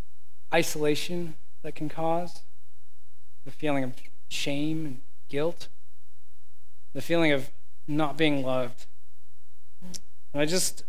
isolation 0.53 1.36
that 1.62 1.75
can 1.75 1.89
cause, 1.89 2.41
the 3.45 3.51
feeling 3.51 3.83
of 3.83 3.93
shame 4.29 4.86
and 4.86 5.01
guilt, 5.29 5.67
the 6.93 7.01
feeling 7.01 7.31
of 7.31 7.51
not 7.88 8.17
being 8.17 8.43
loved. 8.43 8.86
And 9.81 10.41
I 10.41 10.45
just 10.45 10.83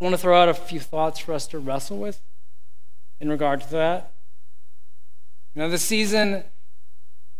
want 0.00 0.14
to 0.14 0.18
throw 0.18 0.40
out 0.40 0.48
a 0.48 0.54
few 0.54 0.80
thoughts 0.80 1.18
for 1.18 1.32
us 1.32 1.46
to 1.48 1.58
wrestle 1.58 1.98
with 1.98 2.20
in 3.20 3.28
regard 3.28 3.60
to 3.62 3.70
that. 3.72 4.12
You 5.54 5.62
know, 5.62 5.68
this 5.68 5.82
season, 5.82 6.44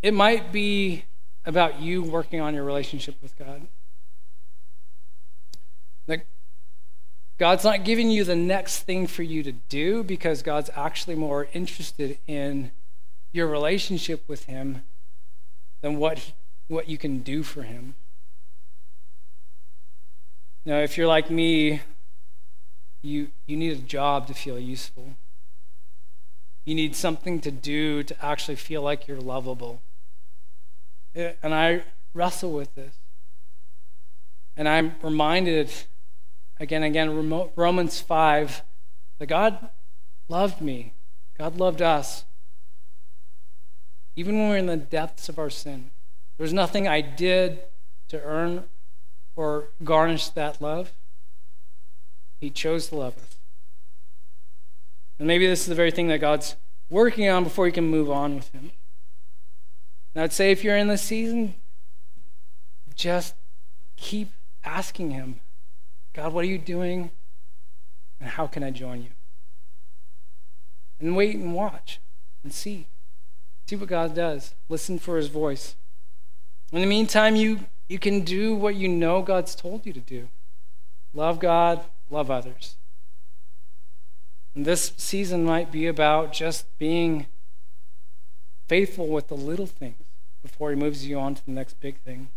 it 0.03 0.13
might 0.13 0.53
be 0.53 1.05
about 1.45 1.81
you 1.81 2.03
working 2.03 2.41
on 2.41 2.55
your 2.55 2.65
relationship 2.65 3.17
with 3.23 3.37
God. 3.39 3.69
God's 7.39 7.65
not 7.65 7.85
giving 7.85 8.11
you 8.11 8.25
the 8.25 8.37
next 8.37 8.81
thing 8.81 9.07
for 9.07 9.23
you 9.23 9.43
to 9.45 9.53
do 9.53 10.03
because 10.03 10.43
God's 10.43 10.71
actually 10.75 11.15
more 11.15 11.49
interested 11.53 12.19
in 12.27 12.73
your 13.33 13.47
relationship 13.47 14.25
with 14.29 14.45
Him 14.45 14.83
than 15.81 15.97
what, 15.99 16.33
what 16.69 16.89
you 16.89 16.99
can 16.99 17.21
do 17.21 17.43
for 17.43 17.63
him. 17.63 17.95
Now, 20.65 20.79
if 20.79 20.99
you're 20.99 21.07
like 21.07 21.31
me, 21.31 21.81
you, 23.03 23.29
you 23.47 23.57
need 23.57 23.73
a 23.73 23.81
job 23.81 24.27
to 24.27 24.35
feel 24.35 24.59
useful. 24.59 25.15
You 26.65 26.75
need 26.75 26.95
something 26.95 27.41
to 27.41 27.51
do 27.51 28.03
to 28.03 28.25
actually 28.25 28.57
feel 28.57 28.83
like 28.83 29.07
you're 29.07 29.21
lovable. 29.21 29.81
Eh, 31.15 31.33
and 31.43 31.55
I 31.55 31.85
wrestle 32.13 32.53
with 32.53 32.75
this. 32.75 32.97
And 34.57 34.69
I'm 34.69 34.97
reminded 35.03 35.71
again 36.61 36.83
again, 36.83 37.31
Romans 37.57 38.01
5, 38.01 38.63
that 39.19 39.27
God 39.27 39.71
loved 40.29 40.61
me. 40.61 40.95
God 41.37 41.57
loved 41.57 41.83
us. 41.83 42.25
Even 44.17 44.37
when 44.37 44.45
we 44.45 44.51
we're 44.51 44.59
in 44.59 44.67
the 44.67 44.77
depths 44.77 45.29
of 45.29 45.39
our 45.39 45.51
sin. 45.51 45.91
There 46.37 46.45
was 46.45 46.53
nothing 46.53 46.89
I 46.89 47.01
did 47.01 47.61
to 48.09 48.23
earn 48.23 48.65
or 49.37 49.69
garnish 49.85 50.29
that 50.31 50.61
love. 50.61 50.93
He 52.41 52.51
chose 52.51 52.89
to 52.89 52.97
love 52.97 53.17
us. 53.17 53.37
And 55.19 55.27
maybe 55.27 55.47
this 55.47 55.61
is 55.61 55.67
the 55.67 55.75
very 55.75 55.91
thing 55.91 56.09
that 56.09 56.21
God's 56.21 56.57
working 56.91 57.29
on 57.29 57.45
before 57.45 57.67
you 57.67 57.73
can 57.73 57.89
move 57.89 58.11
on 58.11 58.37
with 58.37 58.51
Him. 58.51 58.71
And 60.15 60.23
I'd 60.23 60.33
say 60.33 60.51
if 60.51 60.65
you're 60.65 60.77
in 60.77 60.89
this 60.89 61.03
season, 61.03 61.55
just 62.95 63.35
keep 63.97 64.33
asking 64.65 65.11
Him, 65.11 65.41
God, 66.13 66.33
what 66.33 66.45
are 66.45 66.49
you 66.49 66.59
doing? 66.59 67.11
And 68.21 68.31
how 68.31 68.47
can 68.47 68.63
I 68.63 68.71
join 68.71 69.03
you? 69.03 69.11
And 71.01 71.17
wait 71.17 71.37
and 71.37 71.55
watch 71.55 72.01
and 72.43 72.53
see. 72.53 72.87
See 73.67 73.77
what 73.77 73.89
God 73.89 74.15
does. 74.15 74.55
Listen 74.69 74.99
for 74.99 75.17
His 75.17 75.29
voice. 75.29 75.77
In 76.73 76.81
the 76.81 76.87
meantime, 76.87 77.37
you, 77.37 77.61
you 77.89 77.99
can 77.99 78.23
do 78.23 78.55
what 78.55 78.75
you 78.75 78.89
know 78.89 79.23
God's 79.23 79.55
told 79.55 79.87
you 79.87 79.93
to 79.93 80.01
do 80.01 80.29
love 81.15 81.39
God, 81.39 81.85
love 82.11 82.31
others. 82.31 82.77
And 84.55 84.65
this 84.65 84.93
season 84.97 85.45
might 85.45 85.71
be 85.71 85.87
about 85.87 86.33
just 86.33 86.67
being 86.79 87.27
faithful 88.69 89.09
with 89.09 89.29
the 89.29 89.37
little 89.37 89.67
things 89.67 90.05
before 90.43 90.71
He 90.71 90.77
moves 90.77 91.07
you 91.07 91.19
on 91.19 91.35
to 91.35 91.45
the 91.45 91.51
next 91.51 91.81
big 91.81 92.01
thing. 92.01 92.29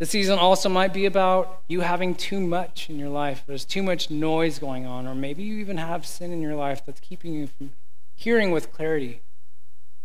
The 0.00 0.06
season 0.06 0.38
also 0.38 0.70
might 0.70 0.94
be 0.94 1.04
about 1.04 1.60
you 1.68 1.82
having 1.82 2.14
too 2.14 2.40
much 2.40 2.88
in 2.88 2.98
your 2.98 3.10
life. 3.10 3.44
There's 3.46 3.66
too 3.66 3.82
much 3.82 4.10
noise 4.10 4.58
going 4.58 4.86
on, 4.86 5.06
or 5.06 5.14
maybe 5.14 5.42
you 5.42 5.58
even 5.58 5.76
have 5.76 6.06
sin 6.06 6.32
in 6.32 6.40
your 6.40 6.56
life 6.56 6.82
that's 6.86 7.00
keeping 7.00 7.34
you 7.34 7.46
from 7.46 7.72
hearing 8.14 8.50
with 8.50 8.72
clarity 8.72 9.20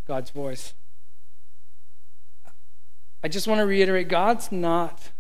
God's 0.06 0.32
voice. 0.32 0.74
I 3.24 3.30
just 3.30 3.48
want 3.48 3.60
to 3.60 3.66
reiterate 3.66 4.10
God's 4.10 4.52
not 4.52 5.12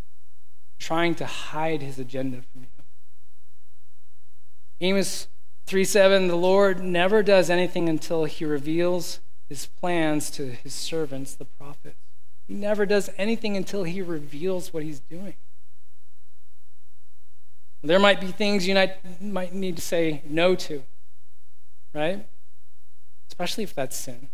trying 0.77 1.15
to 1.15 1.25
hide 1.25 1.81
his 1.81 1.97
agenda 1.97 2.41
from 2.51 2.63
you. 2.63 2.67
Amos 4.81 5.29
3 5.67 5.85
7, 5.85 6.27
the 6.27 6.35
Lord 6.35 6.83
never 6.83 7.23
does 7.23 7.49
anything 7.49 7.87
until 7.87 8.25
he 8.25 8.43
reveals 8.43 9.21
his 9.47 9.67
plans 9.67 10.29
to 10.31 10.47
his 10.51 10.73
servants, 10.73 11.33
the 11.33 11.45
prophets. 11.45 12.04
He 12.47 12.53
never 12.53 12.85
does 12.85 13.09
anything 13.17 13.57
until 13.57 13.83
he 13.83 14.01
reveals 14.01 14.73
what 14.73 14.83
he's 14.83 14.99
doing. 14.99 15.35
There 17.81 17.99
might 17.99 18.19
be 18.19 18.27
things 18.27 18.67
you 18.67 18.75
might 19.21 19.53
need 19.53 19.75
to 19.75 19.81
say 19.81 20.21
no 20.27 20.55
to, 20.55 20.83
right? 21.93 22.25
Especially 23.27 23.63
if 23.63 23.73
that's 23.73 23.95
sin. 23.95 24.29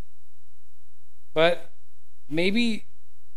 But 1.33 1.71
maybe 2.29 2.85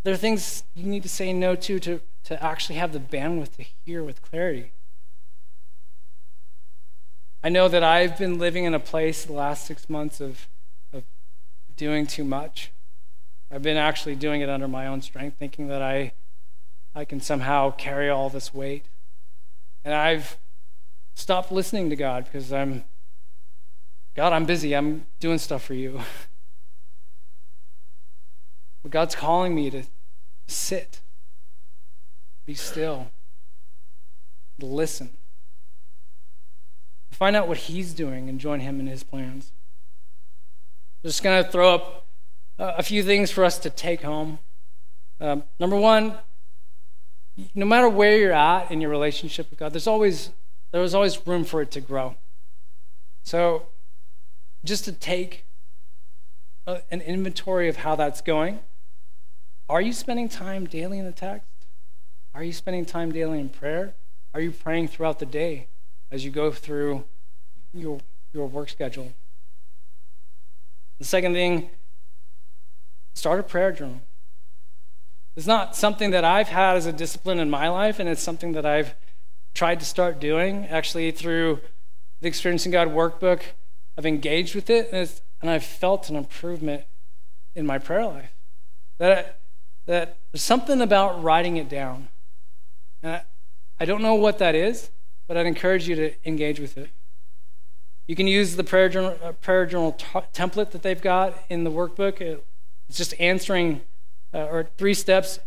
there 0.02 0.14
are 0.14 0.18
things 0.18 0.64
you 0.74 0.86
need 0.86 1.02
to 1.02 1.08
say 1.08 1.32
no 1.32 1.56
to 1.56 1.80
to, 1.80 2.00
to 2.24 2.42
actually 2.42 2.76
have 2.76 2.92
the 2.92 3.00
bandwidth 3.00 3.56
to 3.56 3.64
hear 3.84 4.02
with 4.04 4.22
clarity. 4.22 4.72
I 7.42 7.48
know 7.48 7.68
that 7.68 7.82
I've 7.82 8.16
been 8.16 8.38
living 8.38 8.64
in 8.64 8.72
a 8.72 8.80
place 8.80 9.24
the 9.24 9.32
last 9.32 9.66
six 9.66 9.90
months 9.90 10.20
of, 10.20 10.48
of 10.92 11.04
doing 11.76 12.06
too 12.06 12.24
much. 12.24 12.70
I've 13.54 13.62
been 13.62 13.76
actually 13.76 14.16
doing 14.16 14.40
it 14.40 14.48
under 14.48 14.66
my 14.66 14.88
own 14.88 15.00
strength, 15.00 15.38
thinking 15.38 15.68
that 15.68 15.80
I, 15.80 16.12
I 16.92 17.04
can 17.04 17.20
somehow 17.20 17.70
carry 17.70 18.10
all 18.10 18.28
this 18.28 18.52
weight. 18.52 18.86
And 19.84 19.94
I've 19.94 20.38
stopped 21.14 21.52
listening 21.52 21.88
to 21.90 21.94
God 21.94 22.24
because 22.24 22.52
I'm, 22.52 22.82
God, 24.16 24.32
I'm 24.32 24.44
busy. 24.44 24.74
I'm 24.74 25.06
doing 25.20 25.38
stuff 25.38 25.62
for 25.62 25.74
you. 25.74 26.00
But 28.82 28.90
God's 28.90 29.14
calling 29.14 29.54
me 29.54 29.70
to 29.70 29.84
sit, 30.46 31.00
be 32.44 32.52
still, 32.52 33.10
to 34.60 34.66
listen, 34.66 35.08
to 37.10 37.16
find 37.16 37.34
out 37.34 37.48
what 37.48 37.56
He's 37.56 37.94
doing 37.94 38.28
and 38.28 38.38
join 38.38 38.60
Him 38.60 38.80
in 38.80 38.86
His 38.86 39.02
plans. 39.02 39.52
I'm 41.02 41.08
just 41.08 41.22
going 41.22 41.42
to 41.42 41.50
throw 41.50 41.74
up 41.74 42.03
a 42.58 42.82
few 42.82 43.02
things 43.02 43.30
for 43.30 43.44
us 43.44 43.58
to 43.58 43.70
take 43.70 44.02
home. 44.02 44.38
Um, 45.20 45.44
number 45.58 45.76
one, 45.76 46.18
no 47.54 47.66
matter 47.66 47.88
where 47.88 48.16
you're 48.16 48.32
at 48.32 48.70
in 48.70 48.80
your 48.80 48.90
relationship 48.90 49.50
with 49.50 49.58
God, 49.58 49.72
there's 49.72 49.86
always 49.86 50.30
there's 50.72 50.94
always 50.94 51.24
room 51.26 51.44
for 51.44 51.62
it 51.62 51.70
to 51.72 51.80
grow. 51.80 52.16
So, 53.22 53.68
just 54.64 54.84
to 54.84 54.92
take 54.92 55.46
a, 56.66 56.80
an 56.90 57.00
inventory 57.00 57.68
of 57.68 57.76
how 57.76 57.96
that's 57.96 58.20
going. 58.20 58.60
Are 59.68 59.80
you 59.80 59.92
spending 59.92 60.28
time 60.28 60.66
daily 60.66 60.98
in 60.98 61.04
the 61.04 61.12
text? 61.12 61.48
Are 62.34 62.42
you 62.42 62.52
spending 62.52 62.84
time 62.84 63.12
daily 63.12 63.40
in 63.40 63.48
prayer? 63.48 63.94
Are 64.34 64.40
you 64.40 64.50
praying 64.50 64.88
throughout 64.88 65.20
the 65.20 65.26
day 65.26 65.68
as 66.10 66.24
you 66.24 66.30
go 66.30 66.50
through 66.50 67.04
your 67.72 68.00
your 68.32 68.46
work 68.46 68.68
schedule? 68.68 69.12
The 70.98 71.04
second 71.04 71.34
thing 71.34 71.70
Start 73.14 73.40
a 73.40 73.42
prayer 73.42 73.72
journal. 73.72 74.00
It's 75.36 75.46
not 75.46 75.74
something 75.74 76.10
that 76.10 76.24
I've 76.24 76.48
had 76.48 76.76
as 76.76 76.86
a 76.86 76.92
discipline 76.92 77.38
in 77.38 77.50
my 77.50 77.68
life, 77.68 77.98
and 77.98 78.08
it's 78.08 78.22
something 78.22 78.52
that 78.52 78.66
I've 78.66 78.94
tried 79.54 79.80
to 79.80 79.86
start 79.86 80.20
doing 80.20 80.66
actually 80.66 81.10
through 81.10 81.60
the 82.20 82.28
Experiencing 82.28 82.72
God 82.72 82.88
workbook. 82.88 83.42
I've 83.96 84.06
engaged 84.06 84.54
with 84.54 84.70
it, 84.70 84.88
and, 84.92 85.10
and 85.40 85.50
I've 85.50 85.64
felt 85.64 86.08
an 86.08 86.16
improvement 86.16 86.84
in 87.54 87.66
my 87.66 87.78
prayer 87.78 88.04
life. 88.04 88.34
That, 88.98 89.40
that 89.86 90.18
there's 90.32 90.42
something 90.42 90.80
about 90.80 91.22
writing 91.22 91.56
it 91.56 91.68
down. 91.68 92.08
And 93.02 93.12
I, 93.12 93.22
I 93.80 93.84
don't 93.84 94.02
know 94.02 94.14
what 94.14 94.38
that 94.38 94.54
is, 94.54 94.90
but 95.26 95.36
I'd 95.36 95.46
encourage 95.46 95.88
you 95.88 95.94
to 95.96 96.12
engage 96.24 96.60
with 96.60 96.76
it. 96.76 96.90
You 98.06 98.14
can 98.14 98.26
use 98.26 98.56
the 98.56 98.64
prayer 98.64 98.88
journal, 98.88 99.16
uh, 99.22 99.32
prayer 99.32 99.66
journal 99.66 99.92
t- 99.92 100.04
template 100.32 100.72
that 100.72 100.82
they've 100.82 101.00
got 101.00 101.34
in 101.48 101.64
the 101.64 101.70
workbook. 101.70 102.20
It 102.20 102.44
it's 102.88 102.98
just 102.98 103.14
answering, 103.20 103.80
uh, 104.32 104.46
or 104.50 104.68
three 104.76 104.94
steps. 104.94 105.38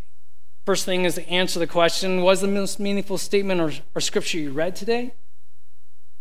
First 0.66 0.86
thing 0.86 1.06
is 1.06 1.16
to 1.16 1.30
answer 1.30 1.60
the 1.60 1.68
question 1.68 2.24
Was 2.24 2.42
the 2.42 2.48
most 2.48 2.80
meaningful 2.80 3.18
statement 3.18 3.62
or, 3.62 3.72
or 3.96 4.02
scripture 4.02 4.38
you 4.38 4.52
read 4.52 4.76
today? 4.76 5.14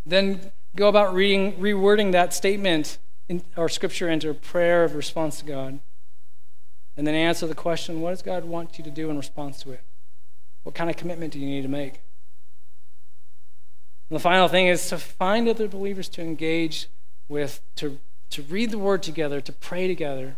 Then 0.05 0.53
go 0.77 0.89
about 0.89 1.15
reading, 1.15 1.55
rewording 1.55 2.13
that 2.13 2.33
statement 2.33 2.99
in, 3.29 3.43
or 3.57 3.69
scripture 3.69 4.09
into 4.09 4.31
a 4.31 4.35
prayer 4.35 4.85
of 4.85 4.95
response 4.95 5.41
to 5.41 5.45
God. 5.45 5.81
And 6.97 7.07
then 7.07 7.15
answer 7.15 7.47
the 7.47 7.55
question 7.55 8.01
What 8.01 8.11
does 8.11 8.23
God 8.23 8.45
want 8.45 8.79
you 8.79 8.85
to 8.85 8.91
do 8.91 9.11
in 9.11 9.17
response 9.17 9.63
to 9.63 9.73
it? 9.73 9.81
What 10.63 10.75
kind 10.75 10.91
of 10.91 10.97
commitment 10.97 11.33
do 11.33 11.39
you 11.39 11.47
need 11.47 11.63
to 11.63 11.69
make? 11.69 12.01
And 14.09 14.17
the 14.17 14.21
final 14.21 14.49
thing 14.49 14.69
is 14.69 14.89
to 14.89 14.99
find 14.99 15.49
other 15.49 15.67
believers 15.69 16.09
to 16.11 16.23
engage 16.23 16.89
with, 17.29 17.61
to, 17.77 17.99
to 18.31 18.43
read 18.43 18.71
the 18.71 18.79
word 18.79 19.03
together, 19.03 19.41
to 19.41 19.53
pray 19.53 19.89
together, 19.89 20.37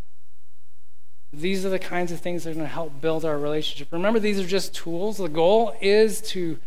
these 1.33 1.65
are 1.67 1.71
the 1.71 1.79
kinds 1.79 2.11
of 2.11 2.21
things 2.21 2.45
that 2.45 2.51
are 2.51 2.55
going 2.55 2.67
to 2.67 2.73
help 2.73 3.01
build 3.01 3.25
our 3.25 3.39
relationship. 3.39 3.89
Remember, 3.93 4.19
these 4.19 4.41
are 4.41 4.47
just 4.47 4.75
tools. 4.75 5.19
The 5.19 5.29
goal 5.29 5.75
is 5.81 6.21
to, 6.23 6.59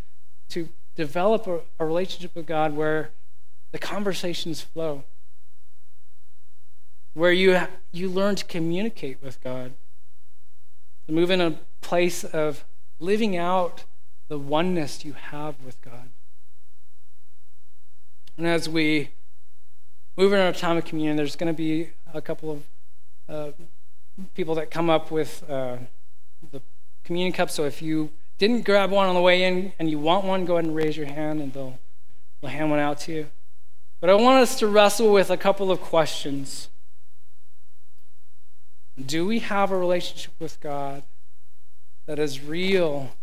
to 0.50 0.68
develop 0.94 1.46
a, 1.46 1.60
a 1.78 1.84
relationship 1.84 2.34
with 2.34 2.46
God 2.46 2.76
where 2.76 3.10
the 3.72 3.78
conversations 3.78 4.60
flow, 4.60 5.04
where 7.14 7.32
you, 7.32 7.60
you 7.90 8.08
learn 8.08 8.36
to 8.36 8.44
communicate 8.44 9.22
with 9.22 9.42
God, 9.42 9.72
to 11.06 11.12
move 11.12 11.30
in 11.30 11.40
a 11.40 11.58
place 11.80 12.22
of 12.22 12.64
living 13.00 13.36
out 13.36 13.84
the 14.28 14.38
oneness 14.38 15.04
you 15.04 15.14
have 15.14 15.56
with 15.64 15.80
God. 15.82 16.10
And 18.38 18.46
as 18.46 18.68
we 18.68 19.10
move 20.16 20.32
in 20.32 20.40
our 20.40 20.52
time 20.52 20.76
of 20.76 20.84
communion, 20.84 21.16
there's 21.16 21.36
going 21.36 21.52
to 21.52 21.56
be 21.56 21.90
a 22.14 22.22
couple 22.22 22.50
of 22.50 22.62
uh, 23.28 23.52
people 24.34 24.54
that 24.56 24.70
come 24.70 24.90
up 24.90 25.10
with 25.10 25.44
uh, 25.48 25.78
the 26.50 26.60
communion 27.04 27.32
cup. 27.32 27.50
So 27.50 27.64
if 27.64 27.82
you 27.82 28.10
didn't 28.38 28.64
grab 28.64 28.90
one 28.90 29.08
on 29.08 29.14
the 29.14 29.20
way 29.20 29.44
in 29.44 29.72
and 29.78 29.90
you 29.90 29.98
want 29.98 30.24
one, 30.24 30.44
go 30.44 30.54
ahead 30.54 30.64
and 30.64 30.74
raise 30.74 30.96
your 30.96 31.06
hand 31.06 31.40
and 31.40 31.52
they'll, 31.52 31.78
they'll 32.40 32.50
hand 32.50 32.70
one 32.70 32.78
out 32.78 32.98
to 33.00 33.12
you. 33.12 33.26
But 34.00 34.10
I 34.10 34.14
want 34.14 34.42
us 34.42 34.58
to 34.58 34.66
wrestle 34.66 35.12
with 35.12 35.30
a 35.30 35.36
couple 35.36 35.70
of 35.70 35.80
questions. 35.80 36.68
Do 39.04 39.26
we 39.26 39.38
have 39.38 39.70
a 39.70 39.76
relationship 39.76 40.32
with 40.38 40.60
God 40.60 41.02
that 42.06 42.18
is 42.18 42.42
real 42.42 43.14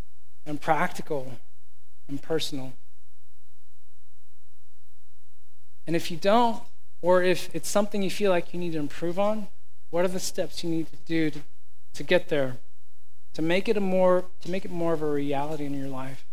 and 0.45 0.59
practical 0.59 1.33
and 2.07 2.21
personal. 2.21 2.73
And 5.85 5.95
if 5.95 6.11
you 6.11 6.17
don't, 6.17 6.61
or 7.01 7.23
if 7.23 7.53
it's 7.53 7.69
something 7.69 8.01
you 8.01 8.11
feel 8.11 8.31
like 8.31 8.53
you 8.53 8.59
need 8.59 8.73
to 8.73 8.79
improve 8.79 9.19
on, 9.19 9.47
what 9.89 10.05
are 10.05 10.09
the 10.09 10.19
steps 10.19 10.63
you 10.63 10.69
need 10.69 10.87
to 10.91 10.97
do 11.05 11.29
to, 11.31 11.41
to 11.93 12.03
get 12.03 12.29
there? 12.29 12.57
To 13.33 13.41
make 13.41 13.69
it 13.69 13.77
a 13.77 13.81
more 13.81 14.25
to 14.41 14.51
make 14.51 14.65
it 14.65 14.71
more 14.71 14.93
of 14.93 15.01
a 15.01 15.09
reality 15.09 15.65
in 15.65 15.73
your 15.73 15.87
life. 15.87 16.25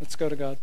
Let's 0.00 0.16
go 0.16 0.28
to 0.28 0.36
God. 0.36 0.58